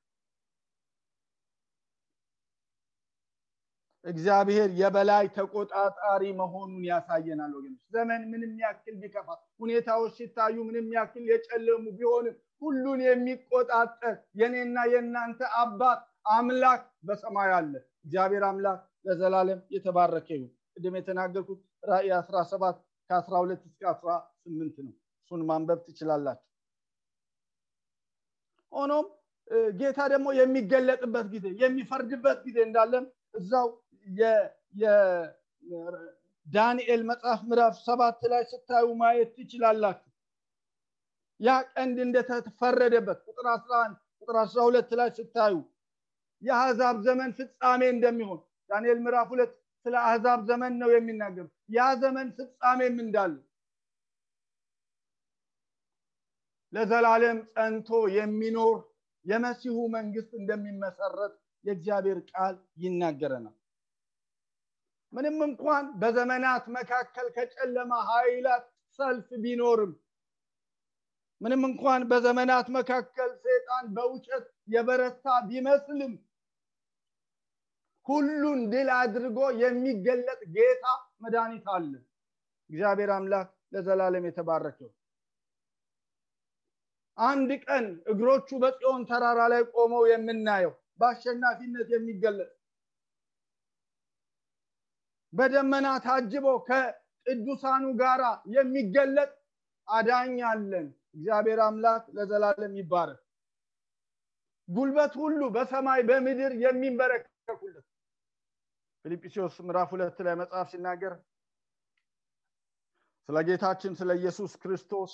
እግዚአብሔር 4.06 4.70
የበላይ 4.80 5.26
ተቆጣጣሪ 5.36 6.24
መሆኑን 6.40 6.84
ያሳየናል 6.90 7.52
ወገኖች። 7.58 7.84
ዘመን 7.94 8.22
ምንም 8.32 8.52
ያክል 8.64 8.96
ቢከፋ፣ 9.02 9.28
ሁኔታዎች 9.60 10.12
ሲታዩ 10.18 10.56
ምንም 10.68 10.90
ያክል 10.96 11.24
የጨለሙ 11.32 11.86
ቢሆንም 11.98 12.36
ሁሉን 12.62 13.00
የሚቆጣጠር 13.06 14.14
የኔና 14.40 14.78
የእናንተ 14.92 15.40
አባት 15.62 16.02
አምላክ 16.34 16.84
በሰማይ 17.08 17.52
አለ። 17.58 17.74
እግዚአብሔር 18.06 18.46
አምላክ 18.50 18.80
ለዘላለም 19.08 19.60
የተባረከ 19.76 20.30
ይሁን። 20.38 20.52
ቅድም 20.76 20.96
የተናገርኩት 21.00 21.60
ራእይ 21.86 22.12
17 22.20 22.78
ከ12 23.10 23.62
እስከ 23.68 23.82
18 23.94 24.78
ነው። 24.86 24.94
እሱን 25.22 25.42
ማንበብ 25.50 25.80
ትችላላችሁ። 25.88 26.50
ሆኖም 28.72 29.06
ጌታ 29.80 30.00
ደግሞ 30.14 30.28
የሚገለጥበት 30.38 31.28
ጊዜ 31.34 31.46
የሚፈርድበት 31.62 32.40
ጊዜ 32.46 32.58
እንዳለን 32.68 33.06
እዛው 33.36 33.68
የዳንኤል 36.48 37.02
መጽሐፍ 37.10 37.42
ምዕራፍ 37.50 37.76
ሰባት 37.86 38.20
ላይ 38.32 38.44
ስታዩ 38.52 38.88
ማየት 39.02 39.30
ትችላላችሁ። 39.38 40.12
ያ 41.40 41.50
ቀንድ 41.72 41.98
እንደተፈረደበት 42.06 43.20
ቁጥር 43.28 43.48
11 43.54 43.94
ቁጥር 44.22 44.36
12 44.46 44.92
ላይ 45.00 45.10
ስታዩ 45.18 45.56
የአሕዛብ 46.42 46.96
ዘመን 47.08 47.30
ፍጻሜ 47.38 47.82
እንደሚሆን 47.94 48.40
ዳንኤል 48.70 49.00
ምዕራፍ 49.06 49.28
ሁለት 49.34 49.52
ስለ 49.86 49.96
አሕዛብ 50.04 50.40
ዘመን 50.50 50.74
ነው 50.82 50.90
የሚናገር። 50.94 51.48
ያ 51.70 51.86
ዘመን 52.02 52.28
ፍጻሜም 52.38 52.98
እንዳለ 53.04 53.34
ለዘላለም 56.74 57.38
ጸንቶ 57.54 57.90
የሚኖር 58.16 58.78
የመሲሁ 59.26 59.78
መንግስት 59.94 60.32
እንደሚመሰረት 60.40 61.36
የእግዚአብሔር 61.66 62.20
ቃል 62.32 62.56
ይናገረናል። 62.84 63.56
ምንም 65.14 65.38
እንኳን 65.48 65.86
በዘመናት 66.02 66.66
መካከል 66.78 67.28
ከጨለማ 67.36 67.92
ኃይላት 68.10 68.66
ሰልፍ 69.00 69.30
ቢኖርም 69.44 69.94
ምንም 71.42 71.62
እንኳን 71.70 72.02
በዘመናት 72.12 72.68
መካከል 72.76 73.32
ሰይጣን 73.46 73.86
በውሸት 73.96 74.46
የበረታ 74.74 75.26
ቢመስልም 75.50 76.14
ሁሉን 78.06 78.60
ድል 78.72 78.90
አድርጎ 78.98 79.40
የሚገለጥ 79.62 80.42
ጌታ 80.56 80.86
መድኃኒት 81.26 81.68
አለ። 81.76 81.92
እግዚአብሔር 82.70 83.12
አምላክ 83.16 83.50
ለዘላለም 83.74 84.26
የተባረከው። 84.28 84.90
አንድ 87.18 87.50
ቀን 87.66 87.86
እግሮቹ 88.12 88.50
በጽዮን 88.62 89.04
ተራራ 89.10 89.42
ላይ 89.52 89.62
ቆመው 89.74 90.04
የምናየው 90.12 90.72
በአሸናፊነት 91.00 91.88
የሚገለጥ 91.94 92.52
በደመና 95.34 95.88
ታጅቦ 96.06 96.48
ከቅዱሳኑ 96.68 97.86
ጋራ 98.02 98.24
የሚገለጥ 98.56 99.32
አዳኝ 99.88 100.38
አለን። 100.50 100.88
እግዚአብሔር 101.16 101.60
አምላክ 101.66 102.04
ለዘላለም 102.16 102.74
ይባረክ። 102.80 103.22
ጉልበት 104.70 105.14
ሁሉ 105.22 105.42
በሰማይ 105.56 106.02
በምድር 106.08 106.54
የሚንበረከኩለት 106.64 107.86
ፊልጵስዩስ 109.06 109.56
ምዕራፍ 109.66 109.90
ሁለት 109.94 110.18
ላይ 110.26 110.36
መጽሐፍ 110.40 110.68
ሲናገር 110.72 111.14
ስለ 113.30 113.38
ጌታችን 113.48 113.94
ስለ 114.00 114.12
ኢየሱስ 114.20 114.52
ክርስቶስ 114.62 115.12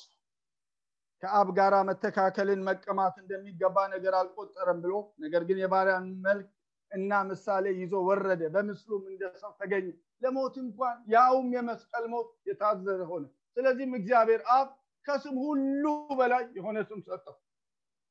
ከአብ 1.23 1.49
ጋር 1.57 1.73
መተካከልን 1.89 2.61
መቀማት 2.67 3.15
እንደሚገባ 3.21 3.77
ነገር 3.93 4.13
አልቆጠረም 4.19 4.79
ብሎ 4.85 4.93
ነገር 5.23 5.43
ግን 5.49 5.59
የባሪያን 5.63 6.07
መልክ 6.25 6.47
እና 6.91 7.19
ምሳሌ 7.27 7.65
ይዞ 7.75 7.93
ወረደ፣ 8.07 8.41
በምስሉም 8.55 9.03
እንደ 9.11 9.33
ሰው 9.41 9.51
ተገኘ፣ 9.59 9.85
ለሞት 10.21 10.55
እንኳን 10.63 10.97
ያውም 11.15 11.51
የመስቀል 11.55 12.07
ሞት 12.13 12.31
የታዘዘ 12.49 13.01
ሆነ። 13.11 13.23
ስለዚህም 13.57 13.93
እግዚአብሔር 13.99 14.41
አብ 14.55 14.67
ከስም 15.05 15.37
ሁሉ 15.45 15.85
በላይ 16.17 16.43
የሆነ 16.57 16.79
ስም 16.89 17.01
ሰጠው፣ 17.07 17.37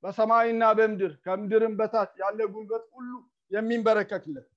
በሰማይና 0.04 0.64
በምድር 0.78 1.12
ከምድርም 1.26 1.76
በታች 1.80 2.14
ያለ 2.22 2.40
ጉልበት 2.54 2.86
ሁሉ 2.94 3.10
የሚንበረከክለት 3.50 4.48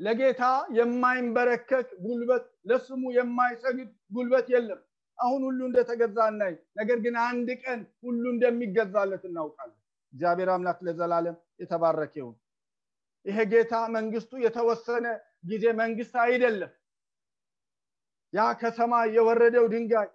ለጌታ 0.00 0.42
የማይንበረከክ 0.76 1.88
ጉልበት፣ 2.04 2.44
ለስሙ 2.68 3.02
የማይሰግድ 3.16 3.88
ጉልበት 4.10 4.46
የለም። 4.54 4.80
አሁን 5.18 5.40
ሁሉ 5.48 5.60
እንደተገዛ 5.68 6.18
እናይ። 6.32 6.54
ነገር 6.78 6.98
ግን 7.04 7.16
አንድ 7.24 7.48
ቀን 7.62 7.80
ሁሉ 8.04 8.22
እንደሚገዛለት 8.34 9.24
እናውቃለን። 9.30 9.76
እግዚአብሔር 10.12 10.50
አምላክ 10.54 10.78
ለዘላለም 10.86 11.36
የተባረከ 11.62 12.14
ይሄ 13.26 13.38
ጌታ 13.52 13.74
መንግስቱ 13.96 14.32
የተወሰነ 14.44 15.06
ጊዜ 15.48 15.64
መንግስት 15.80 16.14
አይደለም። 16.24 16.72
ያ 18.32 18.46
ከሰማይ 18.60 19.08
የወረደው 19.16 19.64
ድንጋይ 19.72 20.08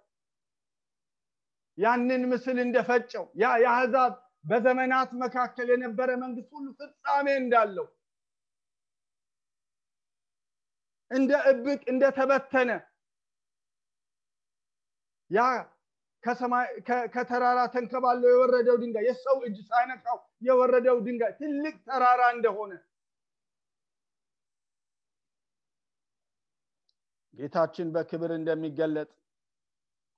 ያንን 1.78 2.22
ምስል 2.30 2.58
እንደፈጨው 2.64 3.24
ያ 3.36 3.46
የአሕዛብ 3.62 4.12
በዘመናት 4.44 5.10
መካከል 5.22 5.68
የነበረ 5.72 6.10
መንግስት 6.22 6.50
ሁሉ 6.56 6.66
ፍጻሜ 6.78 7.26
እንዳለው 7.42 7.86
እንደ 11.10 11.32
እብቅ 11.50 11.82
እንደተበተነ 11.92 12.70
ያ 15.30 15.40
ከተራራ 17.14 17.60
ተንከባለው 17.74 18.28
የወረደው 18.32 18.76
ድንጋይ 18.82 19.04
የሰው 19.08 19.36
እጅ 19.48 19.58
ሳይነካው 19.68 20.16
የወረደው 20.46 20.96
ድንጋይ 21.06 21.32
ትልቅ 21.40 21.74
ተራራ 21.88 22.22
እንደሆነ 22.36 22.72
ጌታችን 27.34 27.88
በክብር 27.94 28.30
እንደሚገለጥ 28.36 29.10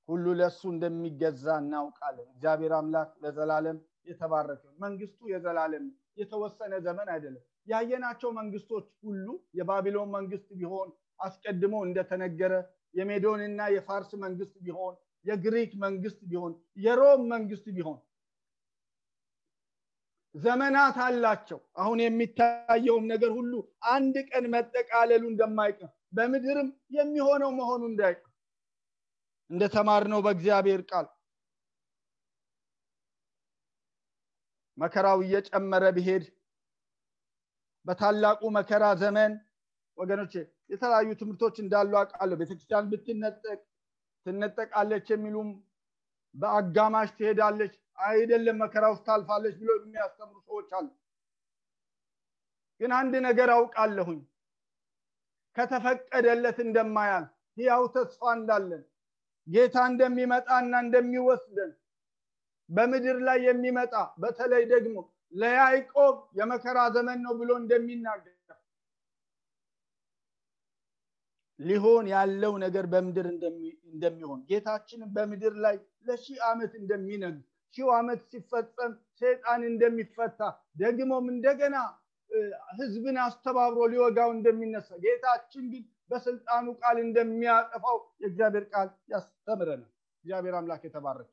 ሁሉ 0.08 0.26
ለእሱ 0.38 0.60
እንደሚገዛ 0.74 1.46
እናውቃለን። 1.62 2.28
እግዚአብሔር 2.32 2.72
አምላክ 2.78 3.10
ለዘላለም 3.24 3.78
የተባረከ 4.06 4.62
መንግስቱ 4.84 5.20
የዘላለም 5.32 5.86
የተወሰነ 6.20 6.74
ዘመን 6.86 7.08
አይደለም። 7.14 7.44
ያየናቸው 7.68 8.30
መንግስቶች 8.38 8.86
ሁሉ 9.04 9.26
የባቢሎን 9.58 10.10
መንግስት 10.16 10.48
ቢሆን 10.58 10.88
አስቀድሞ 11.20 11.74
እንደተነገረ 11.86 12.52
የሜዶንና 12.94 13.60
የፋርስ 13.74 14.10
መንግስት 14.22 14.54
ቢሆን 14.64 14.94
የግሪክ 15.24 15.72
መንግስት 15.82 16.20
ቢሆን 16.30 16.52
የሮም 16.82 17.22
መንግስት 17.32 17.66
ቢሆን 17.76 17.98
ዘመናት 20.34 20.96
አላቸው። 21.04 21.58
አሁን 21.76 21.98
የሚታየውም 22.02 23.04
ነገር 23.12 23.30
ሁሉ 23.38 23.52
አንድ 23.92 24.16
ቀን 24.30 24.44
መጠቃለሉ 24.54 25.22
እንደማይቀር 25.30 25.90
በምድርም 26.12 26.68
የሚሆነው 26.96 27.50
መሆኑ 27.58 27.82
እንዳይቀር 27.90 28.24
እንደተማርነው 29.50 30.20
በእግዚአብሔር 30.24 30.82
ቃል 30.90 31.06
መከራው 34.78 35.18
እየጨመረ 35.24 35.84
ቢሄድ 35.96 36.24
በታላቁ 37.88 38.40
መከራ 38.56 38.84
ዘመን 39.02 39.32
ወገኖቼ 39.98 40.32
የተለያዩ 40.72 41.10
ትምህርቶች 41.20 41.56
እንዳሉ 41.62 41.92
አውቃለሁ። 42.00 42.36
ቤተክርስቲያን 42.40 42.88
ብትነጠቅ 42.90 43.58
ትነጠቃለች 44.26 45.06
የሚሉም 45.12 45.48
በአጋማሽ 46.34 47.10
ትሄዳለች 47.18 47.74
አይደለም 48.08 48.56
መከራ 48.62 48.84
ውስጥ 48.92 49.04
ታልፋለች 49.08 49.54
ብሎ 49.60 49.70
የሚያስተምሩ 49.78 50.36
ሰዎች 50.48 50.68
አሉ። 50.78 50.88
ግን 52.80 52.92
አንድ 52.98 53.14
ነገር 53.26 53.50
አውቃለሁኝ 53.54 54.20
ከተፈቀደለት 55.56 56.58
እንደማያል 56.64 57.24
ሕያው 57.56 57.84
ተስፋ 57.94 58.22
እንዳለን 58.36 58.82
ጌታ 59.46 59.76
እንደሚመጣና 59.90 60.72
እንደሚወስደን 60.84 61.72
በምድር 62.70 63.18
ላይ 63.28 63.38
የሚመጣ 63.48 63.94
በተለይ 64.22 64.64
ደግሞ 64.72 64.96
ለያዕቆብ 65.32 66.16
የመከራ 66.38 66.78
ዘመን 66.94 67.18
ነው 67.24 67.32
ብሎ 67.40 67.50
እንደሚናገር 67.62 68.34
ሊሆን 71.60 72.06
ያለው 72.12 72.52
ነገር 72.64 72.84
በምድር 72.92 73.26
እንደሚሆን 73.88 74.40
ጌታችን 74.50 75.00
በምድር 75.14 75.54
ላይ 75.64 75.76
ለሺህ 76.06 76.38
ዓመት 76.48 76.72
እንደሚነግስ 76.80 77.46
ሺው 77.74 77.88
ዓመት 77.96 78.20
ሲፈጸም 78.30 78.92
ሰይጣን 79.22 79.62
እንደሚፈታ 79.70 80.40
ደግሞም 80.82 81.26
እንደገና 81.32 81.76
ህዝብን 82.78 83.16
አስተባብሮ 83.24 83.82
ሊወጋው 83.92 84.30
እንደሚነሳ 84.36 84.88
ጌታችን 85.04 85.64
ግን 85.72 85.82
በስልጣኑ 86.10 86.66
ቃል 86.80 86.96
እንደሚያጠፋው 87.04 87.98
የእግዚአብሔር 88.22 88.64
ቃል 88.72 88.88
ያስተምረናል። 89.12 89.90
እግዚአብሔር 90.24 90.54
አምላክ 90.58 90.82
የተባረከ። 90.86 91.32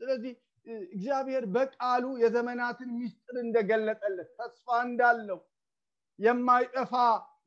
ስለዚህ 0.00 0.32
እግዚአብሔር 0.66 1.44
በቃሉ 1.54 2.04
የዘመናትን 2.22 2.90
ሚስጥር 2.98 3.36
እንደገለጠለት 3.42 4.30
ተስፋ 4.38 4.76
እንዳለው 4.86 5.40
የማይጠፋ 6.18 6.92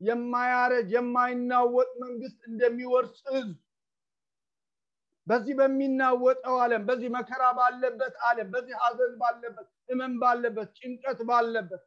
የማያረጅ 0.08 0.88
የማይናወጥ 0.96 1.90
መንግስት 2.04 2.40
እንደሚወርስ 2.50 3.16
ህዝብ 3.28 3.56
በዚህ 5.26 5.54
በሚናወጠው 5.58 6.56
ዓለም 6.64 6.82
በዚህ 6.88 7.08
መከራ 7.16 7.44
ባለበት 7.58 8.14
ዓለም 8.28 8.48
በዚህ 8.52 8.76
ሀዘን 8.82 9.14
ባለበት 9.22 9.68
እመን 9.88 10.12
ባለበት 10.22 10.70
ጭንቀት 10.78 11.20
ባለበት 11.30 11.82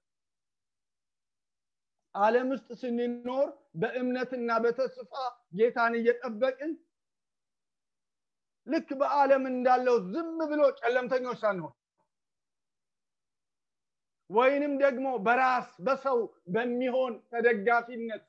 ዓለም 2.16 2.48
ውስጥ 2.54 2.70
ስንኖር 2.82 3.48
በእምነትና 3.82 4.52
በተስፋ 4.64 5.12
ጌታን 5.58 5.94
እየጠበቅን 6.00 6.72
ልክ 8.68 8.90
በዓለም 9.00 9.44
እንዳለው 9.52 9.96
ዝም 10.12 10.38
ብሎ 10.50 10.62
ጨለምተኞች 10.80 11.38
ሳንሆን 11.44 11.74
ወይንም 14.30 14.74
ደግሞ 14.82 15.08
በራስ 15.26 15.70
በሰው 15.86 16.20
በሚሆን 16.54 17.14
ተደጋፊነት 17.32 18.24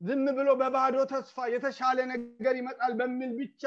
ዝም 0.00 0.24
ብሎ 0.36 0.48
በባዶ 0.60 0.96
ተስፋ 1.10 1.38
የተሻለ 1.54 1.98
ነገር 2.12 2.54
ይመጣል 2.60 2.92
በሚል 3.00 3.32
ብቻ 3.40 3.62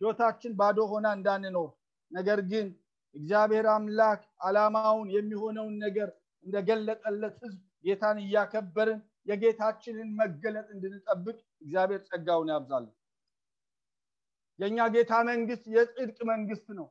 ህይወታችን 0.00 0.52
ባዶ 0.58 0.78
ሆና 0.90 1.06
እንዳንኖር። 1.16 1.70
ነገር 2.10 2.40
ግን 2.50 2.66
እግዚአብሔር 3.14 3.66
አምላክ 3.74 4.20
አላማውን 4.46 5.08
የሚሆነውን 5.14 5.74
ነገር 5.84 6.08
እንደገለጠለት 6.46 7.34
ህዝብ 7.44 7.58
ጌታን 7.84 8.18
እያከበርን 8.22 9.00
የጌታችንን 9.26 10.08
መገለጥ 10.20 10.66
እንድንጠብቅ 10.74 11.36
እግዚአብሔር 11.62 12.00
ጸጋውን 12.08 12.48
ያብዛልን። 12.52 12.94
የእኛ 14.58 14.78
ጌታ 14.94 15.12
መንግስት 15.28 15.64
የጽድቅ 15.74 16.18
መንግስት 16.30 16.66
ነው። 16.78 16.88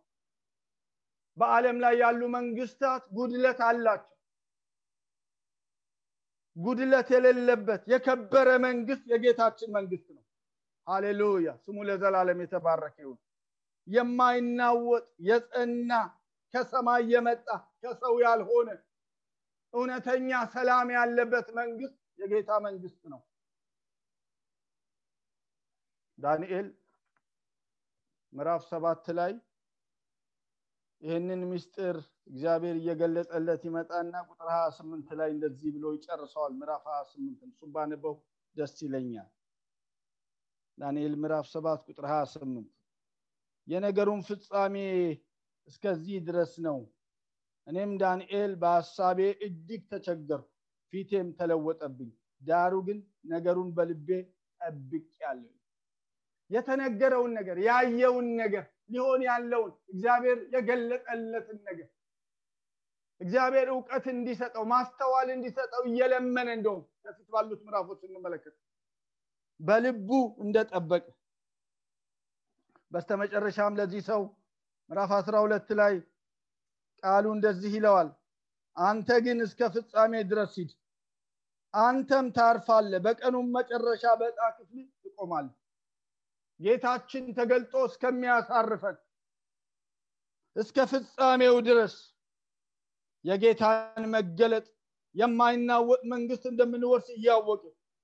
በዓለም 1.38 1.78
ላይ 1.84 1.94
ያሉ 2.02 2.22
መንግስታት 2.36 3.04
ጉድለት 3.18 3.60
አላቸው። 3.68 4.16
ጉድለት 6.58 7.10
የሌለበት 7.16 7.84
የከበረ 7.92 8.50
መንግስት 8.66 9.04
የጌታችን 9.12 9.70
መንግስት 9.78 10.08
ነው። 10.16 10.24
ሃሌሉያ! 10.88 11.50
ስሙ 11.66 11.78
ለዘላለም 11.88 12.40
የተባረከ 12.44 12.96
ይሁን። 13.04 13.20
የማይናወጥ 13.88 15.06
የጸና 15.28 15.92
ከሰማይ 16.54 17.04
የመጣ 17.14 17.48
ከሰው 17.82 18.16
ያልሆነ 18.26 18.70
እውነተኛ 19.74 20.30
ሰላም 20.54 20.88
ያለበት 20.98 21.48
መንግስት 21.60 21.98
የጌታ 22.20 22.52
መንግስት 22.66 23.02
ነው። 23.14 23.22
ዳንኤል 26.20 26.68
ምዕራፍ 28.34 28.64
ሰባት 28.72 29.06
ላይ 29.20 29.34
ይህንን 31.02 31.42
ምስጢር 31.52 31.98
እግዚአብሔር 32.28 32.76
እየገለጸለት 32.80 33.62
ይመጣና 33.68 34.14
ቁጥር 34.30 34.48
ሀያ 34.54 34.66
ስምንት 34.78 35.10
ላይ 35.20 35.30
እንደዚህ 35.36 35.70
ብሎ 35.76 35.86
ይጨርሰዋል። 35.96 36.54
ምዕራፍ 36.60 36.84
ሀያ 36.92 37.02
ስምንት 37.12 37.40
እሱም 37.48 37.70
ባነበው 37.76 38.16
ደስ 38.56 38.76
ይለኛል። 38.86 39.30
ዳንኤል 40.78 41.14
ምዕራፍ 41.22 41.46
ሰባት 41.54 41.82
ቁጥር 41.88 42.06
ሀያ 42.12 42.24
ስምንት 42.34 42.70
የነገሩን 43.68 44.22
ፍጻሜ 44.30 44.76
እስከዚህ 45.68 46.18
ድረስ 46.28 46.54
ነው። 46.68 46.78
እኔም 47.68 47.92
ዳንኤል 48.02 48.52
በሐሳቤ 48.62 49.20
እጅግ 49.48 49.82
ተቸገርኩ፣ 49.92 50.48
ፊቴም 50.94 51.28
ተለወጠብኝ። 51.40 52.10
ዳሩ 52.42 52.74
ግን 52.88 53.00
ነገሩን 53.32 53.70
በልቤ 53.78 54.10
ጠብቄአለሁ። 54.62 55.54
የተነገረውን 56.50 57.32
ነገር 57.40 57.58
ያየውን 57.66 58.28
ነገር 58.40 58.64
ሊሆን 58.90 59.22
ያለውን 59.28 59.74
እግዚአብሔር 59.92 60.40
የገለጠለትን 60.54 61.58
ነገር 61.68 61.90
እግዚአብሔር 63.22 63.68
እውቀት 63.74 64.06
እንዲሰጠው 64.14 64.64
ማስተዋል 64.72 65.28
እንዲሰጠው 65.34 65.84
እየለመነ 65.90 66.50
እንደውም 66.58 66.84
ከፊት 67.04 67.28
ባሉት 67.34 67.62
ምዕራፎች 67.66 68.02
እንመለከት 68.08 68.56
በልቡ 69.60 70.10
እንደጠበቀ 70.44 71.06
በስተመጨረሻም 72.92 73.78
ለዚህ 73.80 74.02
ሰው 74.10 74.22
ምዕራፍ 74.90 75.12
አስራ 75.18 75.36
ሁለት 75.46 75.70
ላይ 75.80 75.96
ቃሉ 77.04 77.26
እንደዚህ 77.36 77.72
ይለዋል 77.78 78.10
አንተ 78.78 79.10
ግን 79.26 79.40
እስከ 79.46 79.70
ፍጻሜ 79.76 80.14
ድረስ 80.32 80.54
ሂድ 80.60 80.72
አንተም 81.74 82.28
ታርፋለ 82.38 82.92
በቀኑም 83.06 83.48
መጨረሻ 83.56 84.04
በዕጣ 84.20 84.40
ክፍል 84.58 84.86
ትቆማል 85.04 85.48
ጌታችን 86.60 87.26
ተገልጦ 87.38 87.74
እስከሚያሳርፈን 87.90 88.98
እስከ 90.56 90.86
ፍጻሜው 90.92 91.56
ድረስ 91.68 91.96
የጌታን 93.26 94.06
መገለጥ 94.16 94.66
የማይናወጥ 95.16 96.02
መንግስት 96.14 96.44
እንደምንወርስ 96.52 97.08
እያወቅ 97.16 97.62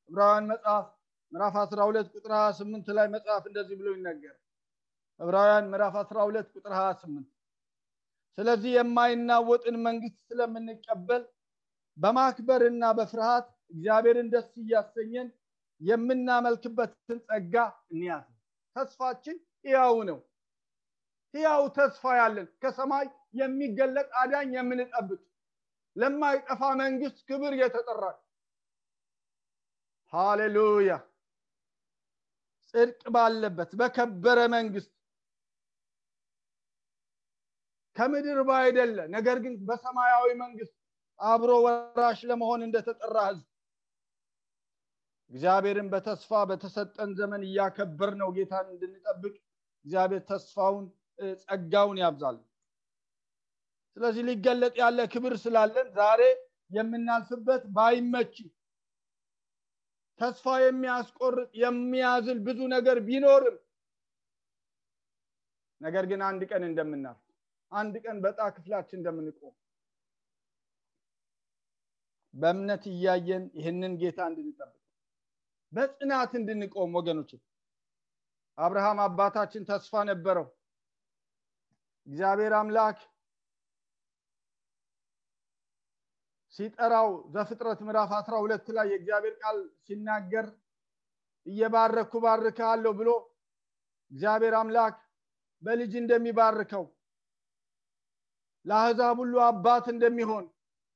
ዕብራውያን 0.10 0.48
መጽሐፍ 0.52 0.86
ምዕራፍ 1.32 1.56
12 1.64 2.10
ቁጥር 2.16 2.32
28 2.38 2.92
ላይ 2.98 3.08
መጽሐፍ 3.16 3.44
እንደዚህ 3.50 3.76
ብሎ 3.80 3.88
ይነገር 3.98 4.36
ዕብራውያን 5.20 5.70
ምዕራፍ 5.72 5.96
12 6.02 6.52
ቁጥር 6.58 6.74
28 6.78 7.28
ስለዚህ 8.38 8.72
የማይናወጥን 8.78 9.76
መንግስት 9.86 10.18
ስለምንቀበል 10.30 11.24
በማክበርና 11.98 12.86
በፍርሃት 12.98 13.46
እግዚአብሔርን 13.72 14.28
ደስ 14.34 14.50
እያሰኘን 14.62 15.28
የምናመልክበትን 15.82 17.20
ጸጋ 17.28 17.56
እንያዝ። 17.92 18.26
ተስፋችን 18.76 19.38
ሕያው 19.66 19.98
ነው። 20.10 20.20
ሕያው 21.34 21.64
ተስፋ 21.78 22.04
ያለን 22.18 22.48
ከሰማይ 22.62 23.06
የሚገለጥ 23.40 24.10
አዳኝ 24.22 24.52
የምንጠብቅ 24.58 25.22
ለማይጠፋ 25.96 26.62
መንግስት 26.82 27.20
ክብር 27.28 27.54
የተጠራ 27.60 28.04
ሃሌሉያ! 30.14 30.92
ጽድቅ 32.74 33.04
ባለበት 33.16 33.72
በከበረ 33.80 34.40
መንግስት 34.56 34.92
ከምድር 37.96 38.40
ባይደለ 38.48 38.98
ነገር 39.14 39.38
ግን 39.44 39.54
በሰማያዊ 39.68 40.30
መንግስት 40.42 40.74
አብሮ 41.20 41.52
ወራሽ 41.66 42.20
ለመሆን 42.30 42.62
እንደተጠራ 42.66 43.18
ህዝብ 43.28 43.46
እግዚአብሔርን 45.32 45.88
በተስፋ 45.94 46.42
በተሰጠን 46.50 47.12
ዘመን 47.20 47.42
እያከበር 47.48 48.12
ነው 48.20 48.30
ጌታን 48.36 48.68
እንድንጠብቅ 48.74 49.34
እግዚአብሔር 49.86 50.22
ተስፋውን 50.30 50.86
ጸጋውን 51.44 51.98
ያብዛል 52.04 52.38
ስለዚህ 53.98 54.24
ሊገለጥ 54.30 54.74
ያለ 54.82 55.00
ክብር 55.14 55.34
ስላለን 55.44 55.88
ዛሬ 55.98 56.22
የምናልፍበት 56.72 57.64
ባይመች 57.76 58.36
ተስፋ 60.20 60.46
የሚያስቆርጥ 60.64 61.50
የሚያዝል 61.64 62.38
ብዙ 62.48 62.60
ነገር 62.76 62.98
ቢኖርም 63.08 63.58
ነገር 65.82 66.04
ግን 66.12 66.22
አንድ 66.30 66.42
ቀን 66.52 66.64
እንደምናልፍ 66.70 67.22
አንድ 67.72 67.96
ቀን 68.06 68.18
በጣ 68.26 68.42
ክፍላችን 68.56 69.00
እንደምንቆም 69.00 69.56
በእምነት 72.34 72.84
እያየን 72.94 73.44
ይህንን 73.60 73.94
ጌታ 74.02 74.20
እንድንጠብቅ 74.32 74.85
በጽናት 75.76 76.32
እንድንቆም 76.40 76.94
ወገኖች 76.98 77.32
አብርሃም 78.58 79.00
አባታችን 79.06 79.68
ተስፋ 79.70 80.04
ነበረው። 80.10 80.46
እግዚአብሔር 82.08 82.54
አምላክ 82.60 82.98
ሲጠራው 86.54 87.10
ዘፍጥረት 87.34 87.80
ምዕራፍ 87.86 88.12
12 88.18 88.70
ላይ 88.76 88.88
የእግዚአብሔር 88.92 89.34
ቃል 89.42 89.58
ሲናገር 89.86 90.46
እየባረኩ 91.46 92.14
ባርካለሁ 92.24 92.92
ብሎ 93.00 93.10
እግዚአብሔር 94.12 94.56
አምላክ 94.60 94.96
በልጅ 95.64 95.94
እንደሚባርከው 96.02 96.86
ለአህዛብ 98.66 99.18
ሁሉ 99.22 99.36
አባት 99.48 99.86
እንደሚሆን 99.94 100.46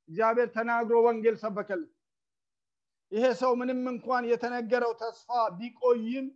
እግዚአብሔር 0.10 0.48
ተናግሮ 0.56 0.98
ወንጌል 1.06 1.36
ሰበከልን 1.44 1.90
ይሄ 3.12 3.26
ሰው 3.39 3.51
ምንም 3.60 3.80
እንኳን 3.91 4.24
የተነገረው 4.32 4.91
ተስፋ 4.99 5.30
ቢቆይም 5.60 6.28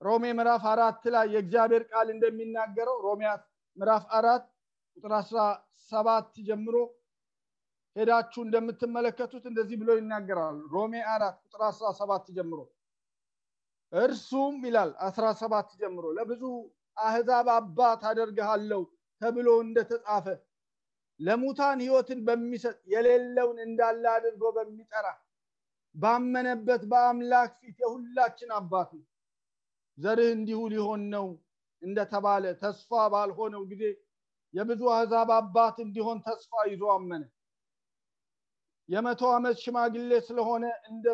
ሮሜ 0.00 0.24
ምዕራፍ 0.38 0.64
አራት 0.72 1.02
ላይ 1.14 1.26
የእግዚአብሔር 1.34 1.82
ቃል 1.90 2.08
እንደሚናገረው 2.14 2.96
ሮሜ 3.06 3.22
ምዕራፍ 3.76 4.04
አራት 4.18 4.44
ቁጥር 4.96 5.12
አስራ 5.18 5.40
ሰባት 5.92 6.30
ጀምሮ 6.48 6.76
ሄዳችሁ 7.96 8.40
እንደምትመለከቱት 8.46 9.44
እንደዚህ 9.50 9.76
ብሎ 9.80 9.90
ይናገራል። 9.98 10.58
ሮሜ 10.74 10.94
አራት 11.14 11.36
ቁጥር 11.44 11.62
አስራ 11.68 11.86
ሰባት 12.00 12.26
ጀምሮ 12.36 12.58
እርሱም 13.92 14.56
ይላል 14.66 14.90
አስራ 15.06 15.26
ሰባት 15.40 15.68
ጀምሮ 15.80 16.06
ለብዙ 16.18 16.42
አህዛብ 16.96 17.46
አባት 17.56 18.02
አደርግሃለሁ 18.10 18.82
ተብሎ 19.22 19.48
እንደተጻፈ 19.64 20.26
ለሙታን 21.20 21.78
ህይወትን 21.84 22.20
በሚሰጥ 22.26 22.76
የሌለውን 22.92 23.58
እንዳለ 23.66 24.04
አድርጎ 24.16 24.44
በሚጠራ 24.56 25.06
ባመነበት 25.98 26.82
በአምላክ 26.90 27.52
ፊት 27.60 27.78
የሁላችን 27.82 28.50
አባት 28.58 28.90
ነው። 28.98 29.06
ዘርህ 29.98 30.30
እንዲሁ 30.36 30.60
ሊሆን 30.72 31.02
ነው 31.14 31.26
እንደተባለ 31.82 32.44
ተስፋ 32.62 33.00
ባልሆነው 33.12 33.62
ጊዜ 33.70 33.82
የብዙ 34.54 34.82
አህዛብ 34.92 35.30
አባት 35.36 35.76
እንዲሆን 35.84 36.18
ተስፋ 36.26 36.62
ይዞ 36.70 36.84
አመነ። 36.94 37.22
የመቶ 38.88 39.22
ዓመት 39.34 39.56
ሽማግሌ 39.64 40.12
ስለሆነ 40.28 40.64
እንደ 40.90 41.06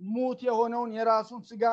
ሙት 0.00 0.40
የሆነውን 0.46 0.90
የራሱን 0.96 1.42
ስጋ 1.48 1.64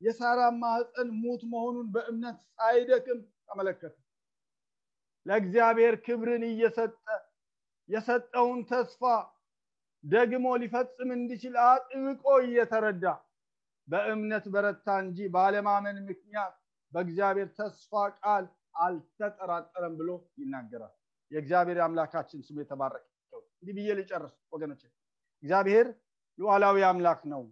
የሳራ 0.00 0.40
ማህፀን 0.56 1.08
ሙት 1.20 1.42
መሆኑን 1.52 1.86
በእምነት 1.94 2.38
ሳይደክም 2.50 3.18
ተመለከተ። 3.48 3.94
ለእግዚአብሔር 5.26 5.94
ክብርን 6.06 6.42
እየሰጠ 6.48 6.96
የሰጠውን 7.88 8.60
ተስፋ 8.70 9.02
ደግሞ 10.04 10.46
ሊፈጽም 10.62 11.10
እንዲችል 11.16 11.54
አጥብቆ 11.64 12.24
እየተረዳ 12.44 13.04
በእምነት 13.88 14.44
በረታ 14.54 14.86
እንጂ 15.02 15.18
ባለማመን 15.34 15.98
ምክንያት 16.08 16.54
በእግዚአብሔር 16.92 17.48
ተስፋ 17.58 17.92
ቃል 18.18 18.44
አልተጠራጠረም 18.82 19.94
ብሎ 19.98 20.10
ይናገራል። 20.40 20.94
የእግዚአብሔር 21.30 21.78
አምላካችን 21.84 22.40
ስም 22.46 22.58
የተባረከ 22.62 23.04
እንዲህ 23.58 23.74
ብዬ 23.78 23.90
ልጨርስ 23.98 24.34
ወገኖች 24.52 24.82
እግዚአብሔር 25.42 25.86
ሉዓላዊ 26.38 26.78
አምላክ 26.88 27.20
ነው። 27.32 27.42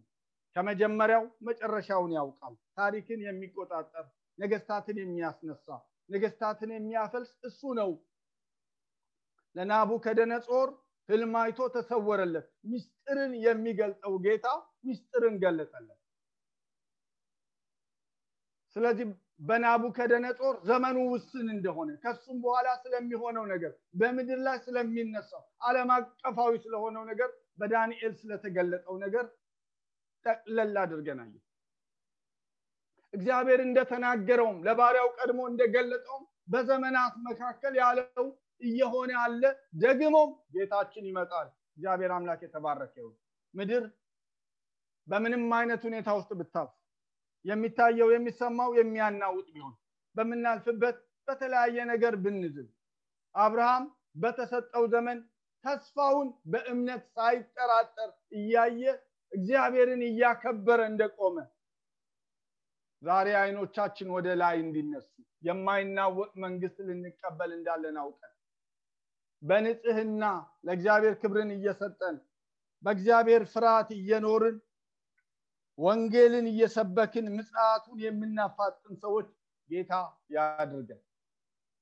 ከመጀመሪያው 0.56 1.24
መጨረሻውን 1.48 2.12
ያውቃል። 2.16 2.54
ታሪክን 2.78 3.20
የሚቆጣጠር 3.26 4.06
ነገስታትን 4.38 4.96
የሚያስነሳ 5.02 5.66
ነገስታትን 6.08 6.70
የሚያፈልስ 6.74 7.30
እሱ 7.48 7.60
ነው። 7.78 7.90
ለናቡከደነጾር 9.56 10.68
ህልም 11.08 11.32
አይቶ 11.40 11.60
ተሰወረለት። 11.74 12.46
ሚስጥርን 12.70 13.32
የሚገልጠው 13.44 14.14
ጌታ 14.26 14.46
ሚስጥርን 14.84 15.34
ገለጠለት። 15.42 15.98
ስለዚህ 18.76 19.06
በናቡከደነጾር 19.46 20.54
ዘመኑ 20.68 20.98
ውስን 21.12 21.46
እንደሆነ 21.54 21.90
ከሱም 22.02 22.36
በኋላ 22.44 22.68
ስለሚሆነው 22.82 23.44
ነገር 23.52 23.72
በምድር 24.00 24.38
ላይ 24.46 24.56
ስለሚነሳው 24.66 25.42
አለም 25.68 25.90
አቀፋዊ 25.94 26.52
ስለሆነው 26.64 27.04
ነገር 27.10 27.30
በዳንኤል 27.60 28.12
ስለተገለጠው 28.20 28.94
ነገር 29.04 29.24
ጠቅለል 30.26 30.76
አድርገናል 30.82 31.32
እግዚአብሔር 33.14 33.60
እንደተናገረውም 33.64 34.60
ለባሪያው 34.66 35.08
ቀድሞ 35.18 35.40
እንደገለጠውም 35.50 36.22
በዘመናት 36.52 37.14
መካከል 37.26 37.74
ያለው 37.80 38.26
እየሆነ 38.62 39.10
ያለ 39.18 39.42
ደግሞም 39.82 40.30
ጌታችን 40.54 41.04
ይመጣል። 41.10 41.48
እግዚአብሔር 41.72 42.12
አምላክ 42.16 42.40
የተባረከ 42.44 42.94
ይሁን 43.00 43.14
ምድር 43.54 43.84
በምንም 45.06 45.44
አይነት 45.56 45.82
ሁኔታ 45.88 46.08
ውስጥ 46.18 46.30
ብታልፍ 46.40 46.72
የሚታየው 47.44 48.08
የሚሰማው 48.12 48.70
የሚያናውጥ 48.78 49.46
ቢሆን 49.54 49.74
በምናልፍበት 50.16 50.96
በተለያየ 51.28 51.84
ነገር 51.92 52.14
ብንዝል 52.24 52.68
አብርሃም 53.34 53.84
በተሰጠው 54.22 54.84
ዘመን 54.94 55.18
ተስፋውን 55.64 56.28
በእምነት 56.52 57.02
ሳይጠራጠር 57.16 58.10
እያየ 58.38 58.82
እግዚአብሔርን 59.32 60.02
እያከበረ 60.08 60.80
እንደቆመ 60.90 61.36
ዛሬ 63.02 63.28
አይኖቻችን 63.38 64.08
ወደ 64.16 64.28
ላይ 64.40 64.56
እንዲነሱ 64.64 65.08
የማይናወጥ 65.42 66.32
መንግስት 66.44 66.76
ልንቀበል 66.88 67.50
እንዳለን 67.56 67.96
አውቀን 68.02 68.32
በንጽህና 69.42 70.24
ለእግዚአብሔር 70.64 71.14
ክብርን 71.22 71.50
እየሰጠን 71.50 72.16
በእግዚአብሔር 72.84 73.42
ፍርሃት 73.52 73.90
እየኖርን 73.92 74.56
ወንጌልን 75.78 76.46
እየሰበክን 76.46 77.26
ምጽአቱን 77.36 77.98
የምናፋጥን 78.00 78.94
ሰዎች 78.96 79.28
ጌታ 79.70 79.92
ያድርገን። 80.30 81.02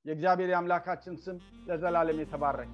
የእግዚአብሔር 0.05 0.51
የአምላካችን 0.51 1.15
ስም 1.17 1.39
ለዘላለም 1.67 2.21
የተባረከ 2.21 2.73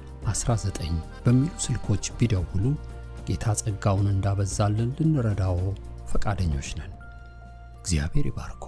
19 0.27 0.95
በሚሉ 1.25 1.51
ስልኮች 1.65 2.11
ቢደውሉ 2.17 2.63
ጌታ 3.27 3.53
ጸጋውን 3.61 4.07
እንዳበዛልን 4.11 4.91
ልንረዳው 4.99 5.57
ፈቃደኞች 6.11 6.69
ነን። 6.79 6.93
እግዚአብሔር 7.81 8.27
ይባርኮ። 8.29 8.63